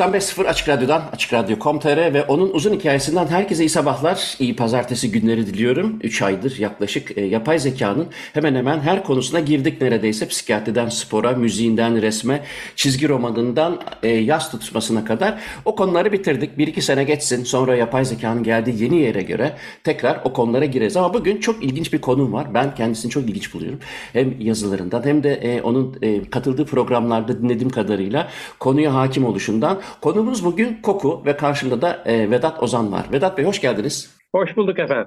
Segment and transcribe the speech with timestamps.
[0.00, 5.46] 95.0 Açık Radyo'dan, Açık Radyo.com.tr ve onun uzun hikayesinden herkese iyi sabahlar, iyi pazartesi günleri
[5.46, 5.98] diliyorum.
[6.02, 10.28] 3 aydır yaklaşık e, yapay zekanın hemen hemen her konusuna girdik neredeyse.
[10.28, 12.42] Psikiyatriden spora, müziğinden resme,
[12.76, 16.58] çizgi romanından e, yaz tutmasına kadar o konuları bitirdik.
[16.58, 19.52] 1-2 sene geçsin sonra yapay zekanın geldiği yeni yere göre
[19.84, 20.96] tekrar o konulara gireriz.
[20.96, 22.54] Ama bugün çok ilginç bir konum var.
[22.54, 23.78] Ben kendisini çok ilginç buluyorum.
[24.12, 30.44] Hem yazılarından hem de e, onun e, katıldığı programlarda dinlediğim kadarıyla konuya hakim oluşundan Konumuz
[30.44, 33.06] bugün koku ve karşımda da e, Vedat Ozan var.
[33.12, 34.20] Vedat Bey hoş geldiniz.
[34.34, 35.06] Hoş bulduk efendim.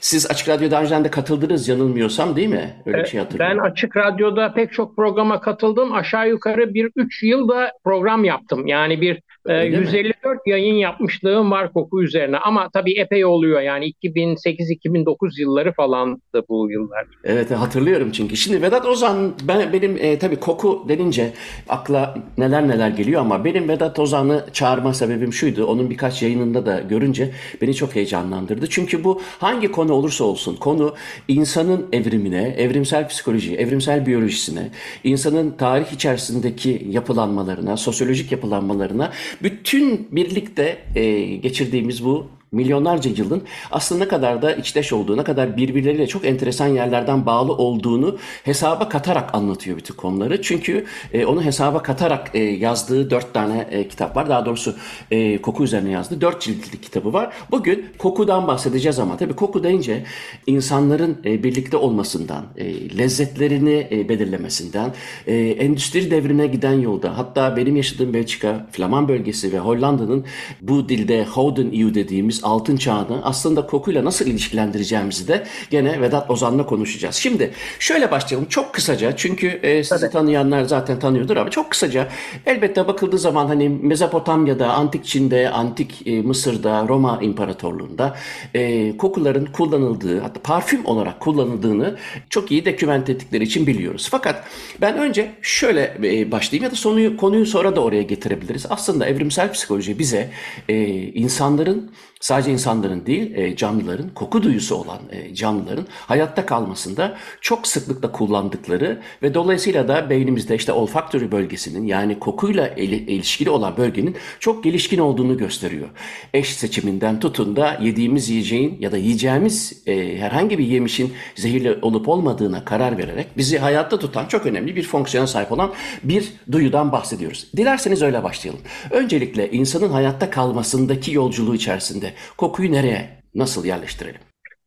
[0.00, 2.82] Siz Açık Radyo'da daha önceden de katıldınız yanılmıyorsam değil mi?
[2.86, 3.58] Öyle bir şey hatırlıyorum.
[3.58, 5.92] Ben Açık Radyo'da pek çok programa katıldım.
[5.92, 8.66] Aşağı yukarı bir 3 yılda program yaptım.
[8.66, 10.52] Yani bir e, 154 mi?
[10.52, 12.38] yayın yapmışlığım var koku üzerine.
[12.38, 13.60] Ama tabii epey oluyor.
[13.60, 17.06] Yani 2008-2009 yılları falan da bu yıllar.
[17.24, 18.36] Evet hatırlıyorum çünkü.
[18.36, 21.32] Şimdi Vedat Ozan ben benim e, tabii koku denince
[21.68, 25.66] akla neler neler geliyor ama benim Vedat Ozan'ı çağırma sebebim şuydu.
[25.66, 27.30] Onun birkaç yayınında da görünce
[27.62, 28.66] beni çok heyecanlandırdı.
[28.66, 30.94] Çünkü bu hangi hangi konu olursa olsun konu
[31.28, 34.70] insanın evrimine, evrimsel psikoloji, evrimsel biyolojisine,
[35.04, 44.08] insanın tarih içerisindeki yapılanmalarına, sosyolojik yapılanmalarına bütün birlikte e, geçirdiğimiz bu milyonlarca yılın aslında ne
[44.08, 49.76] kadar da içteş olduğu, ne kadar birbirleriyle çok enteresan yerlerden bağlı olduğunu hesaba katarak anlatıyor
[49.76, 50.42] bütün konuları.
[50.42, 54.28] Çünkü e, onu hesaba katarak e, yazdığı dört tane e, kitap var.
[54.28, 54.74] Daha doğrusu
[55.10, 57.32] e, koku üzerine yazdığı dört ciltlik kitabı var.
[57.50, 60.04] Bugün kokudan bahsedeceğiz ama tabii koku deyince
[60.46, 64.92] insanların e, birlikte olmasından, e, lezzetlerini e, belirlemesinden,
[65.26, 70.24] e, endüstri devrine giden yolda hatta benim yaşadığım Belçika, Flaman bölgesi ve Hollanda'nın
[70.60, 76.30] bu dilde Houden EU dediğimiz dediğimiz altın çağını aslında kokuyla nasıl ilişkilendireceğimizi de gene Vedat
[76.30, 77.16] Ozan'la konuşacağız.
[77.16, 80.12] Şimdi şöyle başlayalım çok kısaca çünkü e, sizi Tabii.
[80.12, 82.08] tanıyanlar zaten tanıyordur ama çok kısaca
[82.46, 88.16] elbette bakıldığı zaman hani Mezopotamya'da, Antik Çin'de, Antik e, Mısır'da, Roma İmparatorluğu'nda
[88.54, 91.96] e, kokuların kullanıldığı hatta parfüm olarak kullanıldığını
[92.30, 94.08] çok iyi doküment ettikleri için biliyoruz.
[94.10, 94.44] Fakat
[94.80, 98.66] ben önce şöyle e, başlayayım ya da sonuyu, konuyu sonra da oraya getirebiliriz.
[98.70, 100.30] Aslında evrimsel psikoloji bize
[100.68, 100.76] e,
[101.14, 101.90] insanların
[102.28, 109.00] sadece insanların değil e, canlıların koku duyusu olan e, canlıların hayatta kalmasında çok sıklıkla kullandıkları
[109.22, 115.36] ve dolayısıyla da beynimizde işte olfaktörü bölgesinin yani kokuyla ilişkili olan bölgenin çok gelişkin olduğunu
[115.38, 115.88] gösteriyor.
[116.34, 122.08] Eş seçiminden tutun da yediğimiz yiyeceğin ya da yiyeceğimiz e, herhangi bir yemişin zehirli olup
[122.08, 125.72] olmadığına karar vererek bizi hayatta tutan çok önemli bir fonksiyona sahip olan
[126.04, 127.46] bir duyudan bahsediyoruz.
[127.56, 128.60] Dilerseniz öyle başlayalım.
[128.90, 134.20] Öncelikle insanın hayatta kalmasındaki yolculuğu içerisinde kokuyu nereye, nasıl yerleştirelim?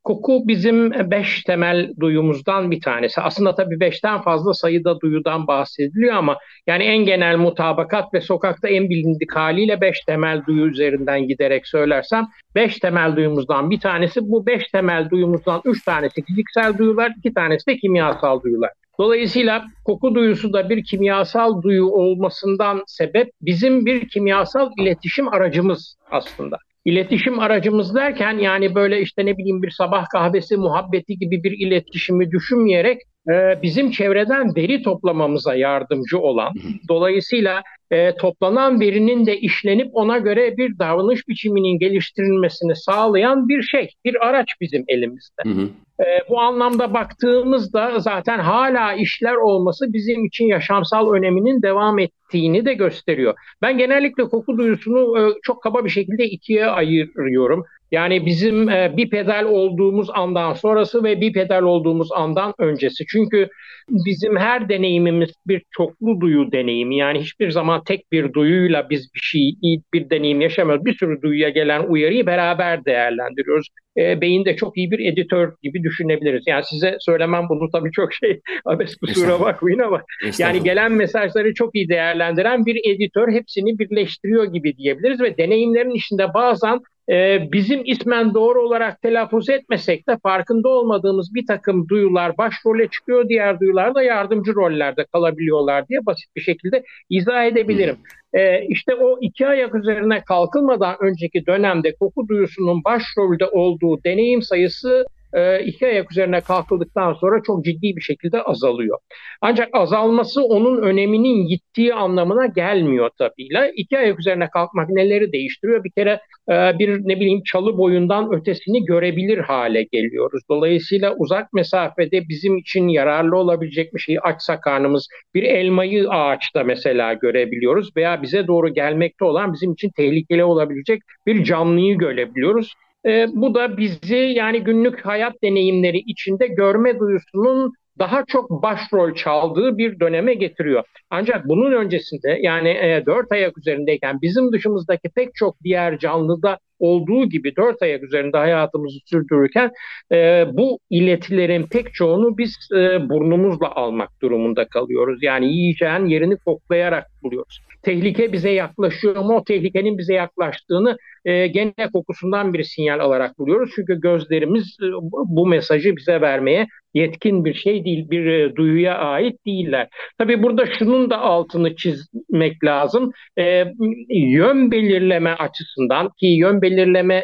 [0.04, 3.22] Koku bizim beş temel duyumuzdan bir tanesi.
[3.22, 8.90] Aslında tabii beşten fazla sayıda duyudan bahsediliyor ama yani en genel mutabakat ve sokakta en
[8.90, 14.20] bilindik haliyle beş temel duyu üzerinden giderek söylersem beş temel duyumuzdan bir tanesi.
[14.22, 18.70] Bu beş temel duyumuzdan üç tanesi fiziksel duyular, iki tanesi de kimyasal duyular.
[19.00, 26.58] Dolayısıyla koku duyusu da bir kimyasal duyu olmasından sebep bizim bir kimyasal iletişim aracımız aslında.
[26.86, 32.32] İletişim aracımız derken yani böyle işte ne bileyim bir sabah kahvesi muhabbeti gibi bir iletişimi
[32.32, 36.54] düşünmeyerek e, bizim çevreden veri toplamamıza yardımcı olan,
[36.90, 37.62] dolayısıyla
[37.92, 44.28] e, toplanan verinin de işlenip ona göre bir davranış biçiminin geliştirilmesini sağlayan bir şey, bir
[44.28, 45.42] araç bizim elimizde.
[45.44, 45.70] Hı hı.
[46.02, 52.74] E, bu anlamda baktığımızda zaten hala işler olması bizim için yaşamsal öneminin devam ettiğini de
[52.74, 53.34] gösteriyor.
[53.62, 57.66] Ben genellikle koku duyusunu e, çok kaba bir şekilde ikiye ayırıyorum.
[57.92, 63.06] Yani bizim e, bir pedal olduğumuz andan sonrası ve bir pedal olduğumuz andan öncesi.
[63.06, 63.50] Çünkü
[63.90, 66.98] bizim her deneyimimiz bir çoklu duyu deneyimi.
[66.98, 69.56] Yani hiçbir zaman tek bir duyuyla biz bir şey,
[69.94, 70.86] bir deneyim yaşamıyoruz.
[70.86, 73.68] Bir sürü duyuya gelen uyarıyı beraber değerlendiriyoruz.
[73.98, 76.44] E, beyin de çok iyi bir editör gibi düşünebiliriz.
[76.48, 80.02] Yani size söylemem bunu tabii çok şey, abes kusura bakmayın ama
[80.40, 86.34] yani gelen mesajları çok iyi değerlendiren bir editör hepsini birleştiriyor gibi diyebiliriz ve deneyimlerin içinde
[86.34, 86.80] bazen
[87.12, 93.30] e, bizim ismen doğru olarak telaffuz etmesek de farkında olmadığımız bir takım duyular başrole çıkıyor,
[93.30, 97.98] diğer duyular da yardımcı rollerde kalabiliyorlar diye basit bir şekilde izah edebilirim.
[98.34, 105.06] E, işte o iki ayak üzerine kalkılmadan önceki dönemde koku duyusunun başrolde olduğu deneyim sayısı
[105.34, 109.00] e, iki ayak üzerine kalkıldıktan sonra çok ciddi bir şekilde azalıyor.
[109.42, 113.48] Ancak azalması onun öneminin gittiği anlamına gelmiyor tabii.
[113.76, 115.84] İki ayak üzerine kalkmak neleri değiştiriyor?
[115.84, 116.20] Bir kere
[116.50, 120.42] e, bir ne bileyim çalı boyundan ötesini görebilir hale geliyoruz.
[120.50, 127.14] Dolayısıyla uzak mesafede bizim için yararlı olabilecek bir şeyi açsa karnımız bir elmayı ağaçta mesela
[127.14, 132.74] görebiliyoruz veya bize doğru gelmekte olan bizim için tehlikeli olabilecek bir canlıyı görebiliyoruz.
[133.06, 139.78] E, bu da bizi yani günlük hayat deneyimleri içinde görme duyusunun daha çok başrol çaldığı
[139.78, 140.84] bir döneme getiriyor.
[141.10, 147.30] Ancak bunun öncesinde yani e, dört ayak üzerindeyken bizim dışımızdaki pek çok diğer canlıda olduğu
[147.30, 149.72] gibi dört ayak üzerinde hayatımızı sürdürürken
[150.12, 155.24] e, bu iletilerin pek çoğunu biz e, burnumuzla almak durumunda kalıyoruz.
[155.24, 157.60] Yani yiyeceğin yerini koklayarak buluyoruz.
[157.84, 163.72] Tehlike bize yaklaşıyor ama o tehlikenin bize yaklaştığını e, gene kokusundan bir sinyal alarak buluyoruz.
[163.76, 164.86] Çünkü gözlerimiz e,
[165.26, 169.88] bu mesajı bize vermeye yetkin bir şey değil, bir e, duyuya ait değiller.
[170.18, 173.12] Tabii burada şunun da altını çizmek lazım.
[173.40, 173.66] E,
[174.10, 176.71] yön belirleme açısından ki yön belirleme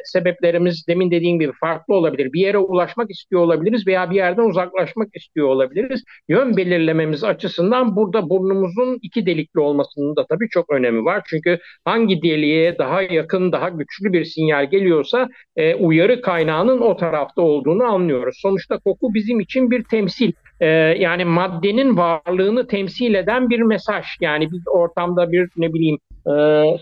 [0.03, 2.33] sebeplerimiz demin dediğim gibi farklı olabilir.
[2.33, 6.03] Bir yere ulaşmak istiyor olabiliriz veya bir yerden uzaklaşmak istiyor olabiliriz.
[6.29, 11.23] Yön belirlememiz açısından burada burnumuzun iki delikli olmasının da tabii çok önemi var.
[11.29, 17.41] Çünkü hangi deliğe daha yakın, daha güçlü bir sinyal geliyorsa e, uyarı kaynağının o tarafta
[17.41, 18.39] olduğunu anlıyoruz.
[18.41, 20.31] Sonuçta koku bizim için bir temsil.
[20.59, 20.67] E,
[20.99, 24.05] yani maddenin varlığını temsil eden bir mesaj.
[24.21, 25.97] Yani biz ortamda bir ne bileyim
[26.27, 26.33] e,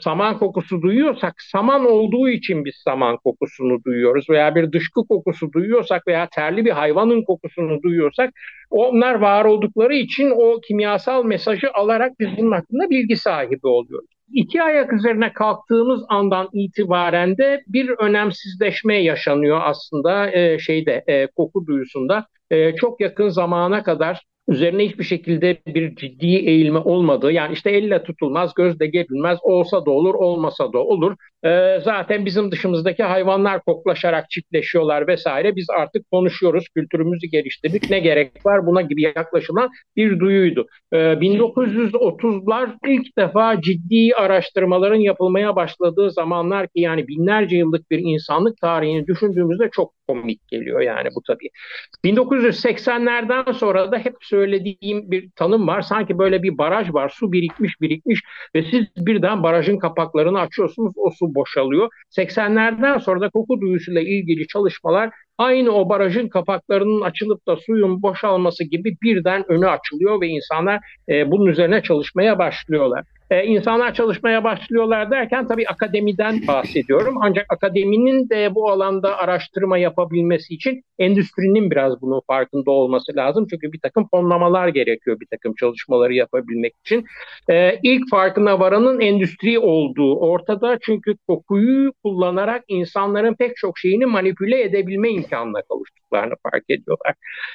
[0.01, 6.07] saman kokusu duyuyorsak saman olduğu için biz saman kokusunu duyuyoruz veya bir dışkı kokusu duyuyorsak
[6.07, 8.33] veya terli bir hayvanın kokusunu duyuyorsak
[8.69, 14.09] onlar var oldukları için o kimyasal mesajı alarak biz bunun hakkında bilgi sahibi oluyoruz.
[14.33, 21.67] İki ayak üzerine kalktığımız andan itibaren de bir önemsizleşme yaşanıyor aslında e, şeyde e, koku
[21.67, 22.25] duyusunda.
[22.51, 28.03] E, çok yakın zamana kadar üzerine hiçbir şekilde bir ciddi eğilme olmadığı yani işte elle
[28.03, 31.15] tutulmaz, gözle görülmez, olsa da olur, olmasa da olur.
[31.45, 35.55] Ee, zaten bizim dışımızdaki hayvanlar koklaşarak çiftleşiyorlar vesaire.
[35.55, 37.89] Biz artık konuşuyoruz, kültürümüzü geliştirdik.
[37.89, 40.67] Ne gerek var buna gibi yaklaşılan bir duyuydu.
[40.93, 48.57] Ee, 1930'lar ilk defa ciddi araştırmaların yapılmaya başladığı zamanlar ki yani binlerce yıllık bir insanlık
[48.61, 51.49] tarihini düşündüğümüzde çok komik geliyor yani bu tabii.
[52.03, 55.81] 1980'lerden sonra da hep söylediğim bir tanım var.
[55.81, 58.21] Sanki böyle bir baraj var, su birikmiş birikmiş
[58.55, 61.89] ve siz birden barajın kapaklarını açıyorsunuz, o su boşalıyor.
[62.17, 68.63] 80'lerden sonra da koku duyusuyla ilgili çalışmalar aynı o barajın kapaklarının açılıp da suyun boşalması
[68.63, 70.79] gibi birden önü açılıyor ve insanlar
[71.09, 77.15] e, bunun üzerine çalışmaya başlıyorlar e, insanlar çalışmaya başlıyorlar derken tabii akademiden bahsediyorum.
[77.21, 83.47] Ancak akademinin de bu alanda araştırma yapabilmesi için endüstrinin biraz bunun farkında olması lazım.
[83.49, 87.05] Çünkü bir takım fonlamalar gerekiyor bir takım çalışmaları yapabilmek için.
[87.49, 90.77] E, ilk farkına varanın endüstri olduğu ortada.
[90.81, 97.13] Çünkü kokuyu kullanarak insanların pek çok şeyini manipüle edebilme imkanına kavuştuklarını fark ediyorlar.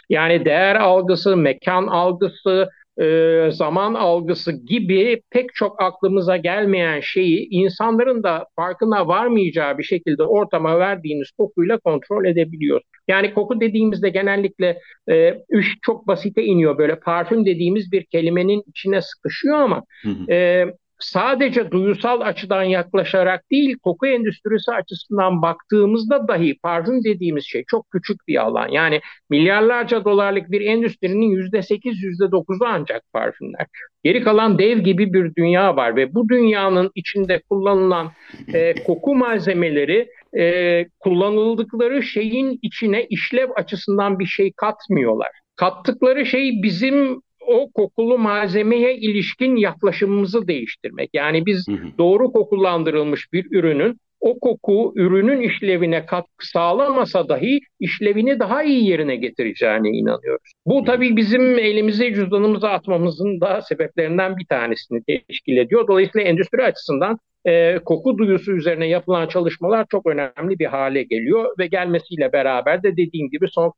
[0.09, 2.69] Yani değer algısı, mekan algısı,
[3.01, 10.23] e, zaman algısı gibi pek çok aklımıza gelmeyen şeyi insanların da farkına varmayacağı bir şekilde
[10.23, 12.87] ortama verdiğiniz kokuyla kontrol edebiliyoruz.
[13.09, 14.79] Yani koku dediğimizde genellikle
[15.11, 16.79] e, iş çok basite iniyor.
[16.79, 20.33] Böyle parfüm dediğimiz bir kelimenin içine sıkışıyor ama hı hı.
[20.33, 20.67] E,
[21.01, 28.29] sadece duyusal açıdan yaklaşarak değil, koku endüstrisi açısından baktığımızda dahi parfüm dediğimiz şey çok küçük
[28.29, 28.69] bir alan.
[28.69, 33.67] Yani milyarlarca dolarlık bir endüstrinin yüzde sekiz, yüzde dokuzu ancak parfümler.
[34.05, 38.13] Geri kalan dev gibi bir dünya var ve bu dünyanın içinde kullanılan
[38.55, 45.29] e, koku malzemeleri e, kullanıldıkları şeyin içine işlev açısından bir şey katmıyorlar.
[45.57, 51.11] Kattıkları şey bizim o kokulu malzemeye ilişkin yaklaşımımızı değiştirmek.
[51.13, 51.99] Yani biz hı hı.
[51.99, 59.17] doğru kokulandırılmış bir ürünün o koku ürünün işlevine katkı sağlamasa dahi işlevini daha iyi yerine
[59.17, 60.53] getireceğine inanıyoruz.
[60.67, 65.89] Bu tabii bizim elimize cüzdanımıza atmamızın da sebeplerinden bir tanesini teşkil ediyor.
[65.89, 71.67] Dolayısıyla endüstri açısından e, koku duyusu üzerine yapılan çalışmalar çok önemli bir hale geliyor ve
[71.67, 73.73] gelmesiyle beraber de dediğim gibi son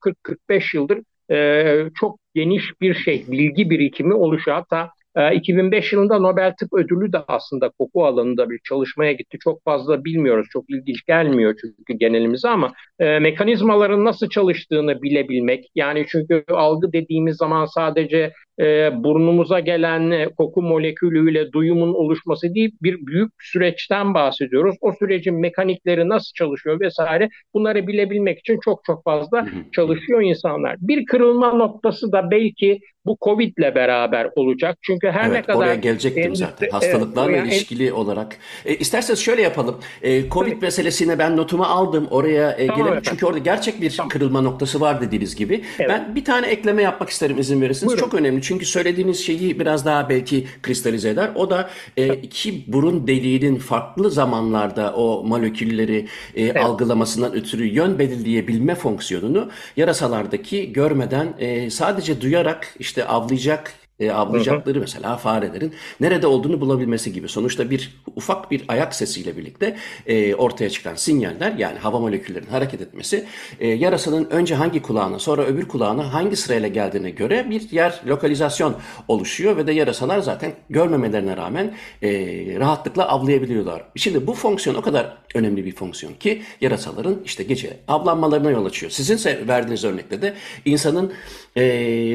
[0.48, 0.98] 40-45 yıldır
[1.32, 4.56] e, çok geniş bir şey, bilgi birikimi oluşuyor.
[4.56, 4.90] Hatta
[5.32, 9.38] 2005 yılında Nobel Tıp Ödülü de aslında koku alanında bir çalışmaya gitti.
[9.44, 15.70] Çok fazla bilmiyoruz, çok ilginç gelmiyor çünkü genelimize ama mekanizmaların nasıl çalıştığını bilebilmek.
[15.74, 22.71] Yani çünkü algı dediğimiz zaman sadece e, burnumuza gelen e, koku molekülüyle duyumun oluşması değil
[22.82, 24.76] bir büyük süreçten bahsediyoruz.
[24.80, 30.76] O sürecin mekanikleri nasıl çalışıyor vesaire bunları bilebilmek için çok çok fazla çalışıyor insanlar.
[30.80, 34.78] Bir kırılma noktası da belki bu Covid ile beraber olacak.
[34.82, 35.59] Çünkü her evet, ne kadar...
[35.59, 36.71] Oraya gelecektim endüstri, zaten.
[36.71, 37.92] Hastalıklarla evet, ilişkili en...
[37.92, 38.37] olarak.
[38.64, 39.76] E, isterseniz şöyle yapalım.
[40.02, 40.64] E, Covid Tabii.
[40.64, 42.06] meselesine ben notumu aldım.
[42.11, 43.02] Oraya e, tamam, gelelim.
[43.02, 44.09] Çünkü orada gerçek bir tamam.
[44.09, 45.62] kırılma noktası var dediğiniz gibi.
[45.78, 45.90] Evet.
[45.90, 47.88] Ben bir tane ekleme yapmak isterim izin verirseniz.
[47.92, 48.04] Buyurun.
[48.04, 48.41] Çok önemli.
[48.42, 51.30] Çünkü söylediğiniz şeyi biraz daha belki kristalize eder.
[51.34, 56.56] O da e, iki burun deliğinin farklı zamanlarda o molekülleri e, evet.
[56.56, 64.80] algılamasından ötürü yön belirleyebilme fonksiyonunu yarasalardaki görmeden e, sadece duyarak işte işte avlayacak e, avlayacakları
[64.80, 67.28] mesela farelerin nerede olduğunu bulabilmesi gibi.
[67.28, 72.80] Sonuçta bir ufak bir ayak sesiyle birlikte e, ortaya çıkan sinyaller yani hava moleküllerinin hareket
[72.80, 73.25] etmesi
[73.61, 78.75] e, yarasının önce hangi kulağına sonra öbür kulağına hangi sırayla geldiğine göre bir yer lokalizasyon
[79.08, 82.11] oluşuyor ve de yarasalar zaten görmemelerine rağmen e,
[82.58, 83.84] rahatlıkla avlayabiliyorlar.
[83.96, 88.92] Şimdi bu fonksiyon o kadar önemli bir fonksiyon ki yarasaların işte gece avlanmalarına yol açıyor.
[88.92, 90.34] Sizin verdiğiniz örnekte de
[90.64, 91.12] insanın
[91.56, 91.62] e,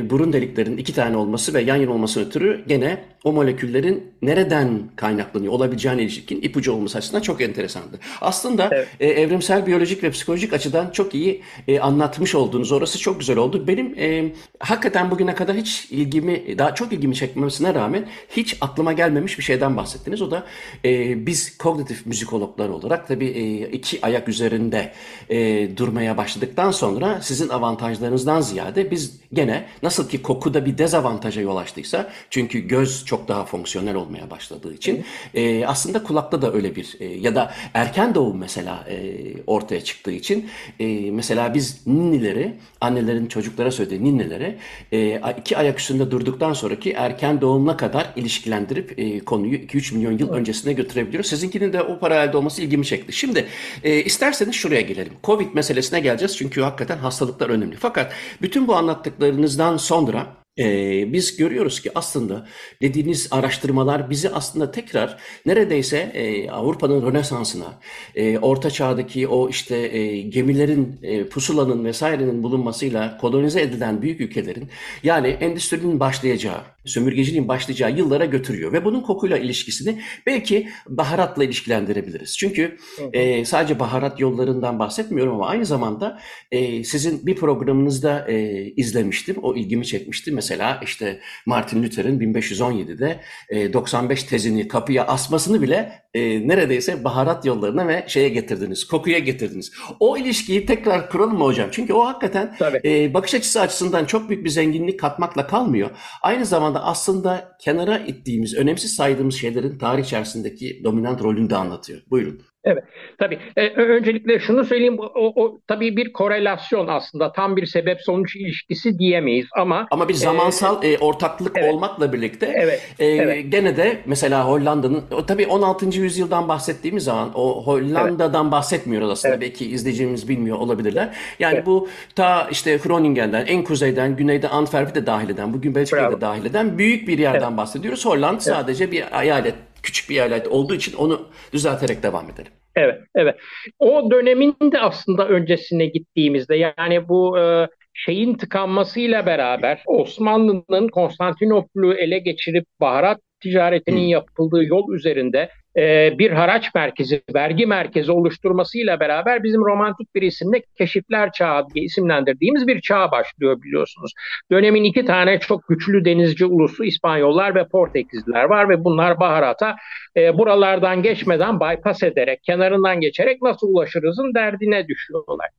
[0.10, 5.54] burun deliklerinin iki tane olması ve yan yana olması ötürü gene o moleküllerin nereden kaynaklanıyor
[5.54, 8.00] olabileceğine ilişkin ipucu olması açısından çok enteresandı.
[8.22, 8.88] Aslında evet.
[9.00, 13.68] e, evrimsel biyolojik ve psikolojik açıdan çok iyi e, anlatmış olduğunuz orası çok güzel oldu.
[13.68, 19.38] Benim e, hakikaten bugüne kadar hiç ilgimi daha çok ilgimi çekmemesine rağmen hiç aklıma gelmemiş
[19.38, 20.22] bir şeyden bahsettiniz.
[20.22, 20.44] O da
[20.86, 24.92] e, biz kognitif müzikologlar olarak tabii e, iki ayak üzerinde
[25.30, 31.57] e, durmaya başladıktan sonra sizin avantajlarınızdan ziyade biz gene nasıl ki kokuda bir dezavantaja yol
[31.58, 36.98] açtıysa çünkü göz çok daha fonksiyonel olmaya başladığı için e, aslında kulakta da öyle bir
[37.00, 40.50] e, ya da erken doğum mesela e, ortaya çıktığı için
[40.80, 44.58] e, mesela biz ninnileri annelerin çocuklara söylediği ninnileri
[44.92, 50.30] e, iki ayak üstünde durduktan sonraki erken doğumuna kadar ilişkilendirip e, konuyu 2-3 milyon yıl
[50.30, 51.30] öncesine götürebiliyoruz.
[51.30, 53.14] Sizinkinin de o paralelde olması ilgimi çekti.
[53.14, 53.46] Şimdi
[53.84, 55.14] e, isterseniz şuraya gelelim.
[55.24, 57.76] Covid meselesine geleceğiz çünkü hakikaten hastalıklar önemli.
[57.76, 62.48] Fakat bütün bu anlattıklarınızdan sonra ee, biz görüyoruz ki aslında
[62.82, 67.80] dediğiniz araştırmalar bizi aslında tekrar neredeyse e, Avrupa'nın Rönesans'ına,
[68.16, 74.70] e, Orta Çağ'daki o işte e, gemilerin, e, pusulanın vesairenin bulunmasıyla kolonize edilen büyük ülkelerin
[75.04, 82.38] yani endüstrinin başlayacağı, sömürgeciliğin başlayacağı yıllara götürüyor ve bunun kokuyla ilişkisini belki baharatla ilişkilendirebiliriz.
[82.38, 82.78] Çünkü
[83.14, 86.20] e, sadece baharat yollarından bahsetmiyorum ama aynı zamanda
[86.52, 90.32] e, sizin bir programınızda e, izlemiştim, o ilgimi çekmişti.
[90.32, 97.88] Mesela işte Martin Luther'in 1517'de e, 95 tezini kapıya asmasını bile e, neredeyse baharat yollarına
[97.88, 99.72] ve şeye getirdiniz, kokuya getirdiniz.
[100.00, 101.70] O ilişkiyi tekrar kuralım mı hocam?
[101.72, 105.90] Çünkü o hakikaten e, bakış açısı açısından çok büyük bir zenginlik katmakla kalmıyor.
[106.22, 112.02] Aynı zamanda aslında kenara ittiğimiz, önemsiz saydığımız şeylerin tarih içerisindeki dominant rolünü de anlatıyor.
[112.10, 112.42] Buyurun.
[112.64, 112.84] Evet,
[113.20, 113.40] tabii.
[113.58, 119.48] Ee, öncelikle şunu söyleyeyim, o, o tabii bir korelasyon aslında, tam bir sebep-sonuç ilişkisi diyemeyiz
[119.56, 119.88] ama...
[119.92, 123.52] Ama bir zamansal e, e, ortaklık evet, olmakla birlikte evet, e, evet.
[123.52, 125.86] gene de mesela Hollanda'nın, tabii 16.
[125.86, 128.52] yüzyıldan bahsettiğimiz zaman o Hollanda'dan evet.
[128.52, 129.42] bahsetmiyoruz aslında, evet.
[129.42, 131.10] belki izleyicimiz bilmiyor olabilirler.
[131.40, 131.66] Yani evet.
[131.66, 136.46] bu ta işte Groningen'den, en kuzeyden, güneyde Antwerp'i de dahil eden, bugün Belçika'yı da dahil
[136.46, 137.58] eden büyük bir yerden evet.
[137.58, 138.06] bahsediyoruz.
[138.06, 138.44] Hollanda evet.
[138.44, 142.52] sadece bir eyalet küçük bir eyalet olduğu için onu düzelterek devam edelim.
[142.76, 143.36] Evet, evet.
[143.80, 152.20] O dönemin de aslında öncesine gittiğimizde yani bu e, şeyin tıkanmasıyla beraber Osmanlı'nın Konstantinopol'u ele
[152.20, 159.62] geçirip baharat ticaretinin yapıldığı yol üzerinde e, bir haraç merkezi, vergi merkezi oluşturmasıyla beraber bizim
[159.62, 164.12] romantik bir isimle keşifler çağı diye isimlendirdiğimiz bir çağ başlıyor biliyorsunuz.
[164.52, 169.76] Dönemin iki tane çok güçlü denizci ulusu İspanyollar ve Portekizliler var ve bunlar baharata
[170.18, 175.50] e, buralardan geçmeden bypass ederek, kenarından geçerek nasıl ulaşırızın derdine düşüyorlar.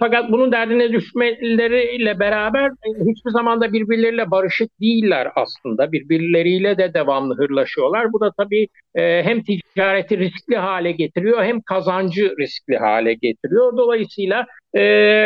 [0.00, 5.92] Fakat bunun derdine düşmeleriyle beraber e, hiçbir zaman da birbirleriyle barışık değiller aslında.
[5.92, 8.12] Birbirleriyle de devamlı hırlaşıyorlar.
[8.12, 13.76] Bu da tabii e, hem ticareti riskli hale getiriyor hem kazancı riskli hale getiriyor.
[13.76, 14.80] Dolayısıyla e,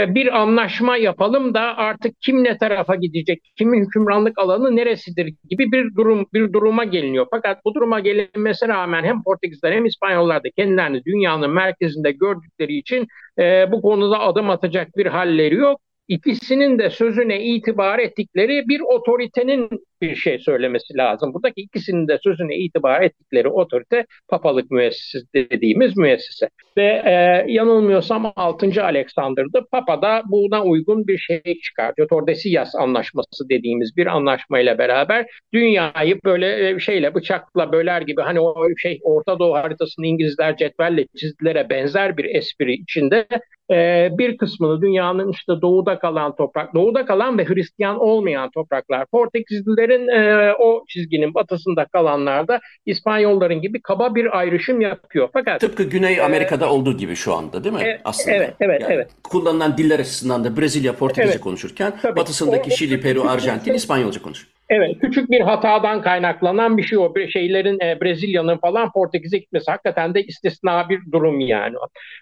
[0.08, 5.94] bir anlaşma yapalım da artık kim ne tarafa gidecek, kimin hükümranlık alanı neresidir gibi bir
[5.94, 7.26] durum bir duruma geliniyor.
[7.30, 13.06] Fakat bu duruma gelinmesine rağmen hem Portekizler hem İspanyollar da kendilerini dünyanın merkezinde gördükleri için
[13.38, 15.80] e, bu konuda adım atacak bir halleri yok.
[16.08, 19.68] İkisinin de sözüne itibar ettikleri bir otoritenin
[20.02, 21.34] bir şey söylemesi lazım.
[21.34, 26.48] Buradaki ikisinin de sözüne itibar ettikleri otorite papalık müessesesi dediğimiz müessese.
[26.76, 28.84] Ve e, yanılmıyorsam 6.
[28.84, 29.66] Alexander'dı.
[29.72, 32.08] Papa da buna uygun bir şey çıkartıyor.
[32.08, 38.54] Tordesillas anlaşması dediğimiz bir anlaşmayla beraber dünyayı böyle e, şeyle bıçakla böler gibi hani o
[38.76, 43.26] şey Orta Doğu haritasını İngilizler cetvelle çizgilere benzer bir espri içinde
[43.70, 49.87] e, bir kısmını dünyanın işte doğuda kalan toprak, doğuda kalan ve Hristiyan olmayan topraklar, Portekizlilerin
[49.94, 55.28] e, o çizginin batısında kalanlar da İspanyolların gibi kaba bir ayrışım yapıyor.
[55.32, 57.82] Fakat tıpkı Güney e, Amerika'da e, olduğu gibi şu anda değil mi?
[57.82, 58.36] E, aslında.
[58.36, 59.08] Evet, evet, yani evet.
[59.24, 61.40] Kullanılan diller açısından da Brezilya Portekizce evet.
[61.40, 62.16] konuşurken Tabii.
[62.16, 64.52] batısındaki o, Şili, Peru, Arjantin İspanyolca konuşuyor.
[64.70, 67.14] Evet, küçük bir hatadan kaynaklanan bir şey o.
[67.32, 71.76] Şeylerin e, Brezilya'nın falan Portekiz'e gitmesi hakikaten de istisna bir durum yani.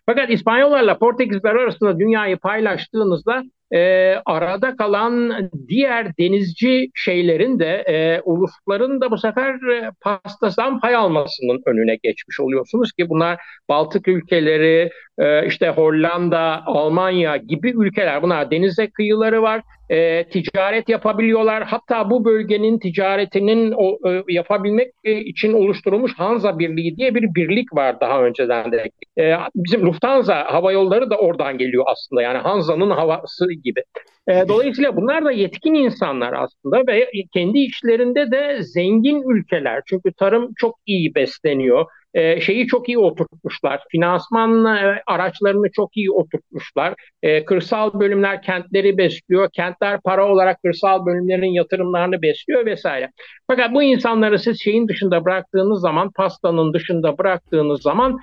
[0.06, 3.42] Fakat İspanyollarla Portekizler arasında dünyayı paylaştığınızda
[3.74, 5.32] e, arada kalan
[5.68, 12.40] diğer denizci şeylerin de e, ulusların da bu sefer e, pastasından pay almasının önüne geçmiş
[12.40, 18.22] oluyorsunuz ki bunlar Baltık ülkeleri, e, işte Hollanda, Almanya gibi ülkeler.
[18.22, 21.64] Bunlar denize kıyıları var, e, ticaret yapabiliyorlar.
[21.64, 28.00] Hatta bu bölgenin ticaretinin o, e, yapabilmek için oluşturulmuş Hansa Birliği diye bir birlik var
[28.00, 28.90] daha önceden de.
[29.18, 32.22] E, bizim Lufthansa hava yolları da oradan geliyor aslında.
[32.22, 33.82] Yani Hansa'nın havası gibi.
[34.28, 39.82] E, dolayısıyla bunlar da yetkin insanlar aslında ve kendi içlerinde de zengin ülkeler.
[39.86, 41.86] Çünkü tarım çok iyi besleniyor.
[42.16, 43.80] E, şeyi çok iyi oturtmuşlar.
[43.90, 46.94] Finansman e, araçlarını çok iyi oturtmuşlar.
[47.22, 49.48] E, kırsal bölümler kentleri besliyor.
[49.52, 53.10] Kentler para olarak kırsal bölümlerin yatırımlarını besliyor vesaire.
[53.46, 58.18] Fakat bu insanları siz şeyin dışında bıraktığınız zaman, pastanın dışında bıraktığınız zaman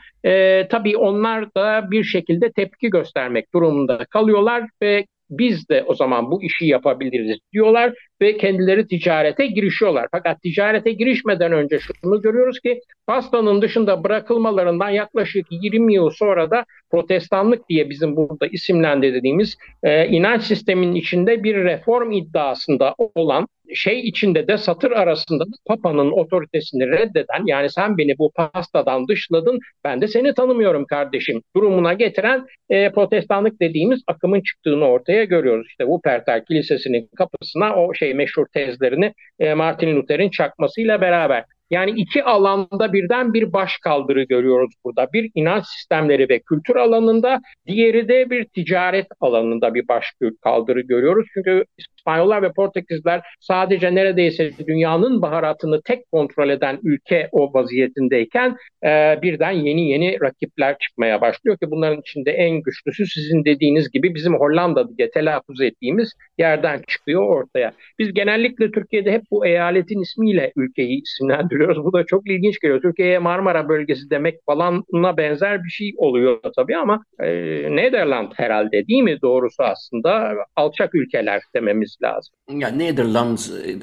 [0.70, 6.44] tabii onlar da bir şekilde tepki göstermek durumunda kalıyorlar ve biz de o zaman bu
[6.44, 10.08] işi yapabiliriz diyorlar ve kendileri ticarete girişiyorlar.
[10.12, 16.66] Fakat ticarete girişmeden önce şunu görüyoruz ki pastanın dışında bırakılmalarından yaklaşık 20 yıl sonra da
[16.92, 24.48] protestanlık diye bizim burada isimlendirdiğimiz e, inanç sistemin içinde bir reform iddiasında olan şey içinde
[24.48, 30.08] de satır arasında da Papa'nın otoritesini reddeden yani sen beni bu pastadan dışladın ben de
[30.08, 35.68] seni tanımıyorum kardeşim durumuna getiren e, protestanlık dediğimiz akımın çıktığını ortaya görüyoruz.
[35.70, 41.44] İşte Wuppertal Kilisesi'nin kapısına o şey meşhur tezlerini e, Martin Luther'in çakmasıyla beraber.
[41.74, 45.08] Yani iki alanda birden bir baş kaldırı görüyoruz burada.
[45.14, 50.06] Bir inanç sistemleri ve kültür alanında, diğeri de bir ticaret alanında bir baş
[50.42, 51.28] kaldırı görüyoruz.
[51.34, 58.56] Çünkü İspanyollar ve Portekizler sadece neredeyse dünyanın baharatını tek kontrol eden ülke o vaziyetindeyken
[58.86, 64.16] e, birden yeni yeni rakipler çıkmaya başlıyor ki bunların içinde en güçlüsü sizin dediğiniz gibi
[64.16, 67.74] bizim Hollanda diye telaffuz ettiğimiz yerden çıkıyor ortaya.
[68.00, 71.63] Biz genellikle Türkiye'de hep bu eyaletin ismiyle ülkeyi isimlendiriyoruz.
[71.68, 72.82] Bu da çok ilginç geliyor.
[72.82, 77.28] Türkiye'ye Marmara bölgesi demek falanına benzer bir şey oluyor tabii ama e,
[77.76, 82.36] Nederland herhalde değil mi doğrusu aslında alçak ülkeler dememiz lazım.
[82.52, 83.76] Yani Netherlands e,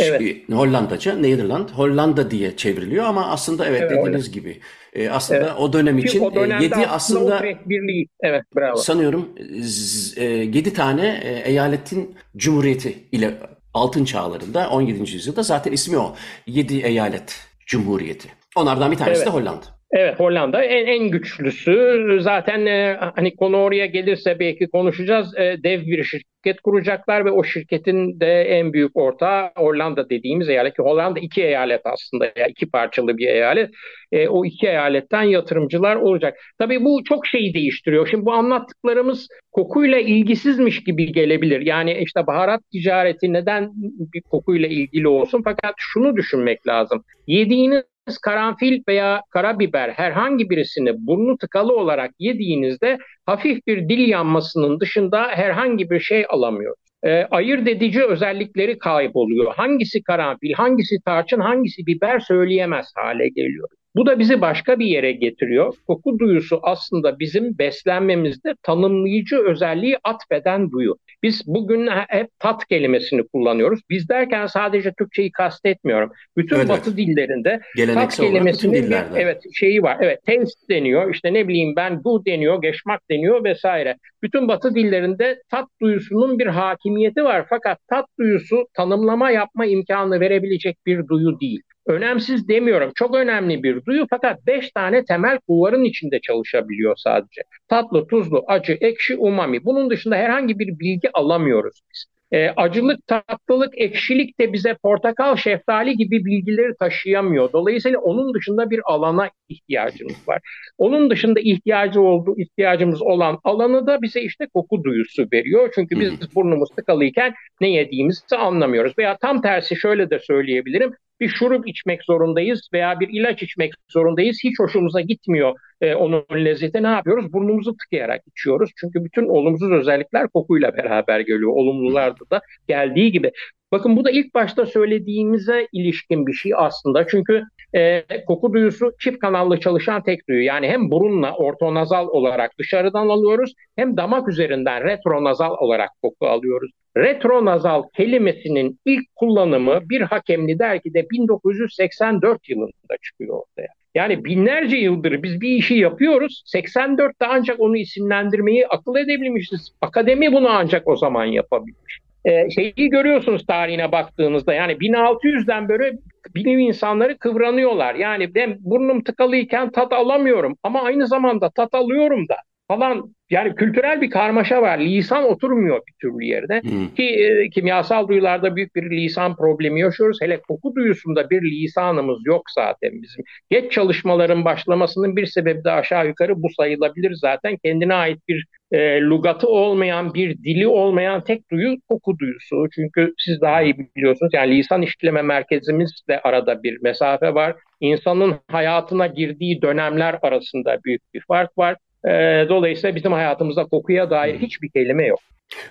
[0.00, 0.48] evet.
[0.52, 4.40] Hollandaca Nederland Hollanda diye çevriliyor ama aslında evet, evet dediğiniz öyle.
[4.40, 4.60] gibi
[4.92, 5.58] e, aslında evet.
[5.58, 8.76] o dönem için o 7 e, aslında birliği evet bravo.
[8.76, 13.34] Sanıyorum 7 tane eyaletin cumhuriyeti ile
[13.76, 15.12] altın çağlarında 17.
[15.12, 16.14] yüzyılda zaten ismi o.
[16.46, 18.28] 7 eyalet cumhuriyeti.
[18.56, 19.26] Onlardan bir tanesi evet.
[19.26, 19.75] de Hollanda.
[19.98, 22.18] Evet Hollanda en, en güçlüsü.
[22.20, 25.38] Zaten e, hani konu oraya gelirse belki konuşacağız.
[25.38, 30.76] E, dev bir şirket kuracaklar ve o şirketin de en büyük ortağı Hollanda dediğimiz eyalet.
[30.76, 33.70] Ki Hollanda iki eyalet aslında ya iki parçalı bir eyalet.
[34.12, 36.38] E, o iki eyaletten yatırımcılar olacak.
[36.58, 38.08] Tabii bu çok şeyi değiştiriyor.
[38.10, 41.60] Şimdi bu anlattıklarımız kokuyla ilgisizmiş gibi gelebilir.
[41.60, 43.70] Yani işte baharat ticareti neden
[44.14, 45.42] bir kokuyla ilgili olsun?
[45.44, 47.04] Fakat şunu düşünmek lazım.
[47.26, 47.82] Yediğiniz
[48.22, 55.90] karanfil veya karabiber herhangi birisini burnu tıkalı olarak yediğinizde hafif bir dil yanmasının dışında herhangi
[55.90, 56.74] bir şey alamıyor.
[57.02, 59.54] E, ayırt edici özellikleri kayboluyor.
[59.54, 63.68] Hangisi karanfil, hangisi tarçın, hangisi biber söyleyemez hale geliyor.
[63.96, 65.74] Bu da bizi başka bir yere getiriyor.
[65.86, 70.96] Koku duyusu aslında bizim beslenmemizde tanımlayıcı özelliği atfeden duyu.
[71.26, 73.80] Biz bugün hep tat kelimesini kullanıyoruz.
[73.90, 76.12] Biz derken sadece Türkçeyi kastetmiyorum.
[76.36, 77.60] Bütün evet, Batı dillerinde
[77.94, 79.96] tat kelimesinin bir, evet şeyi var.
[80.00, 81.14] Evet taste deniyor.
[81.14, 83.96] İşte ne bileyim ben bu deniyor, geçmak deniyor vesaire.
[84.22, 87.46] Bütün Batı dillerinde tat duyusunun bir hakimiyeti var.
[87.48, 92.92] Fakat tat duyusu tanımlama yapma imkanı verebilecek bir duyu değil önemsiz demiyorum.
[92.94, 97.42] Çok önemli bir duyu fakat beş tane temel kulvarın içinde çalışabiliyor sadece.
[97.68, 99.64] Tatlı, tuzlu, acı, ekşi, umami.
[99.64, 102.06] Bunun dışında herhangi bir bilgi alamıyoruz biz.
[102.32, 107.52] E, acılık, tatlılık, ekşilik de bize portakal, şeftali gibi bilgileri taşıyamıyor.
[107.52, 110.40] Dolayısıyla onun dışında bir alana ihtiyacımız var.
[110.78, 115.72] Onun dışında ihtiyacı olduğu, ihtiyacımız olan alanı da bize işte koku duyusu veriyor.
[115.74, 118.92] Çünkü biz burnumuz tıkalıyken ne yediğimizi anlamıyoruz.
[118.98, 124.38] Veya tam tersi şöyle de söyleyebilirim bir şurup içmek zorundayız veya bir ilaç içmek zorundayız.
[124.44, 126.82] Hiç hoşumuza gitmiyor e, onun lezzeti.
[126.82, 127.32] Ne yapıyoruz?
[127.32, 128.70] Burnumuzu tıkayarak içiyoruz.
[128.80, 131.52] Çünkü bütün olumsuz özellikler kokuyla beraber geliyor.
[131.52, 133.32] Olumlularda da geldiği gibi.
[133.72, 137.06] Bakın bu da ilk başta söylediğimize ilişkin bir şey aslında.
[137.06, 137.42] Çünkü
[137.74, 140.44] e, koku duyusu çift kanallı çalışan tek duyu.
[140.44, 146.70] Yani hem burunla ortonazal olarak dışarıdan alıyoruz hem damak üzerinden retronazal olarak koku alıyoruz.
[146.96, 153.68] Retronazal kelimesinin ilk kullanımı bir hakemli dergide 1984 yılında çıkıyor ortaya.
[153.96, 156.42] Yani binlerce yıldır biz bir işi yapıyoruz.
[156.46, 159.70] 84'te ancak onu isimlendirmeyi akıl edebilmişiz.
[159.80, 162.00] Akademi bunu ancak o zaman yapabilmiş.
[162.24, 165.92] Ee, şeyi görüyorsunuz tarihine baktığınızda yani 1600'den beri
[166.34, 167.94] bilim insanları kıvranıyorlar.
[167.94, 172.36] Yani ben burnum tıkalıyken tat alamıyorum ama aynı zamanda tat alıyorum da
[172.68, 174.78] falan yani kültürel bir karmaşa var.
[174.78, 176.60] Lisan oturmuyor bir türlü yerde.
[176.62, 176.94] Hmm.
[176.94, 180.18] Ki e, kimyasal duyularda büyük bir lisan problemi yaşıyoruz.
[180.20, 183.24] Hele koku duyusunda bir lisanımız yok zaten bizim.
[183.50, 187.56] Geç çalışmaların başlamasının bir sebebi de aşağı yukarı bu sayılabilir zaten.
[187.64, 192.66] Kendine ait bir e, lugatı olmayan, bir dili olmayan tek duyu koku duyusu.
[192.74, 194.34] Çünkü siz daha iyi biliyorsunuz.
[194.34, 197.56] Yani lisan işleme merkezimizle arada bir mesafe var.
[197.80, 201.76] İnsanın hayatına girdiği dönemler arasında büyük bir fark var.
[202.06, 202.10] E,
[202.48, 205.20] dolayısıyla bizim hayatımızda kokuya dair hiçbir kelime yok.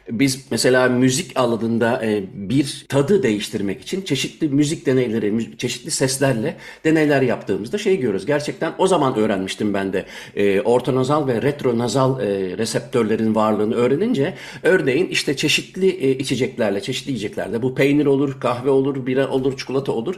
[0.09, 7.21] Biz mesela müzik alanında e, bir tadı değiştirmek için çeşitli müzik deneyleri, çeşitli seslerle deneyler
[7.21, 8.25] yaptığımızda şey görüyoruz.
[8.25, 14.33] Gerçekten o zaman öğrenmiştim ben de e, ortonazal ve retronazal e, reseptörlerin varlığını öğrenince
[14.63, 20.15] örneğin işte çeşitli içeceklerle, çeşitli yiyeceklerde bu peynir olur, kahve olur, bira olur, çikolata olur,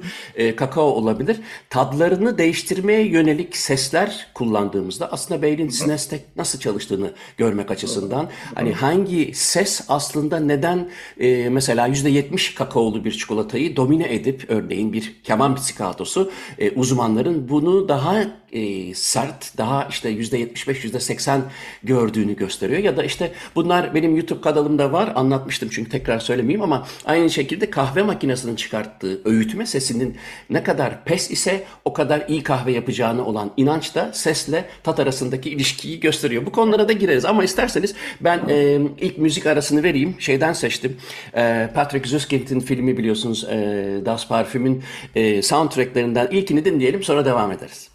[0.55, 1.37] kakao olabilir.
[1.69, 9.81] Tadlarını değiştirmeye yönelik sesler kullandığımızda aslında beynin sinestek nasıl çalıştığını görmek açısından hani hangi ses
[9.89, 16.71] aslında neden e, mesela %70 kakaolu bir çikolatayı domine edip örneğin bir keman psikatosu e,
[16.71, 21.41] uzmanların bunu daha e, sert, daha işte %75, %80
[21.83, 22.79] gördüğünü gösteriyor.
[22.79, 25.11] Ya da işte bunlar benim YouTube kanalımda var.
[25.15, 30.17] Anlatmıştım çünkü tekrar söylemeyeyim ama aynı şekilde kahve makinesinin çıkarttığı öğütme sesinin
[30.49, 35.49] ne kadar pes ise o kadar iyi kahve yapacağını olan inanç da sesle tat arasındaki
[35.49, 36.45] ilişkiyi gösteriyor.
[36.45, 40.15] Bu konulara da gireriz ama isterseniz ben e, ilk müzik arasını vereyim.
[40.19, 40.97] Şeyden seçtim.
[41.35, 43.57] E, Patrick Süskind'in filmi biliyorsunuz e,
[44.05, 44.83] Das Parfüm'ün
[45.15, 47.86] e, soundtracklerinden ilkini dinleyelim sonra devam ederiz.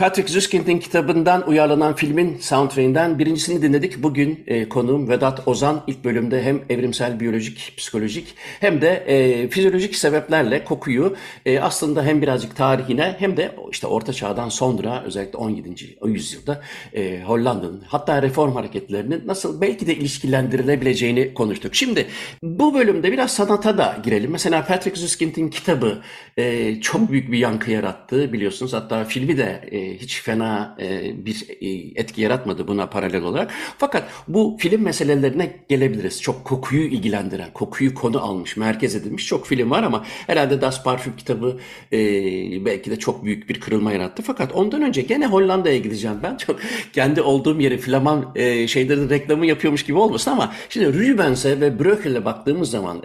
[0.00, 4.02] Patrick Süskind'in kitabından uyarlanan filmin soundtrack'inden birincisini dinledik.
[4.02, 9.96] Bugün e, konuğum Vedat Ozan ilk bölümde hem evrimsel biyolojik, psikolojik hem de e, fizyolojik
[9.96, 15.96] sebeplerle kokuyu e, aslında hem birazcık tarihine hem de işte Orta Çağ'dan sonra özellikle 17.
[16.04, 16.62] yüzyılda
[16.94, 21.74] e, Hollanda'nın hatta reform hareketlerinin nasıl belki de ilişkilendirilebileceğini konuştuk.
[21.74, 22.06] Şimdi
[22.42, 24.30] bu bölümde biraz sanata da girelim.
[24.30, 26.02] Mesela Patrick Süskind'in kitabı
[26.36, 28.72] e, çok büyük bir yankı yarattı biliyorsunuz.
[28.72, 31.66] Hatta filmi de e, hiç fena e, bir e,
[32.00, 33.50] etki yaratmadı buna paralel olarak.
[33.78, 36.22] Fakat bu film meselelerine gelebiliriz.
[36.22, 41.16] Çok kokuyu ilgilendiren, kokuyu konu almış, merkez edilmiş çok film var ama herhalde Das Parfüm
[41.16, 41.58] kitabı
[41.92, 41.98] e,
[42.64, 44.22] belki de çok büyük bir kırılma yarattı.
[44.22, 46.36] Fakat ondan önce gene Hollanda'ya gideceğim ben.
[46.46, 46.60] Çok
[46.92, 48.34] kendi olduğum yeri Flaman
[48.66, 53.02] şeylerin reklamı yapıyormuş gibi olmasın ama şimdi Rubens'e ve Breukel'e baktığımız zaman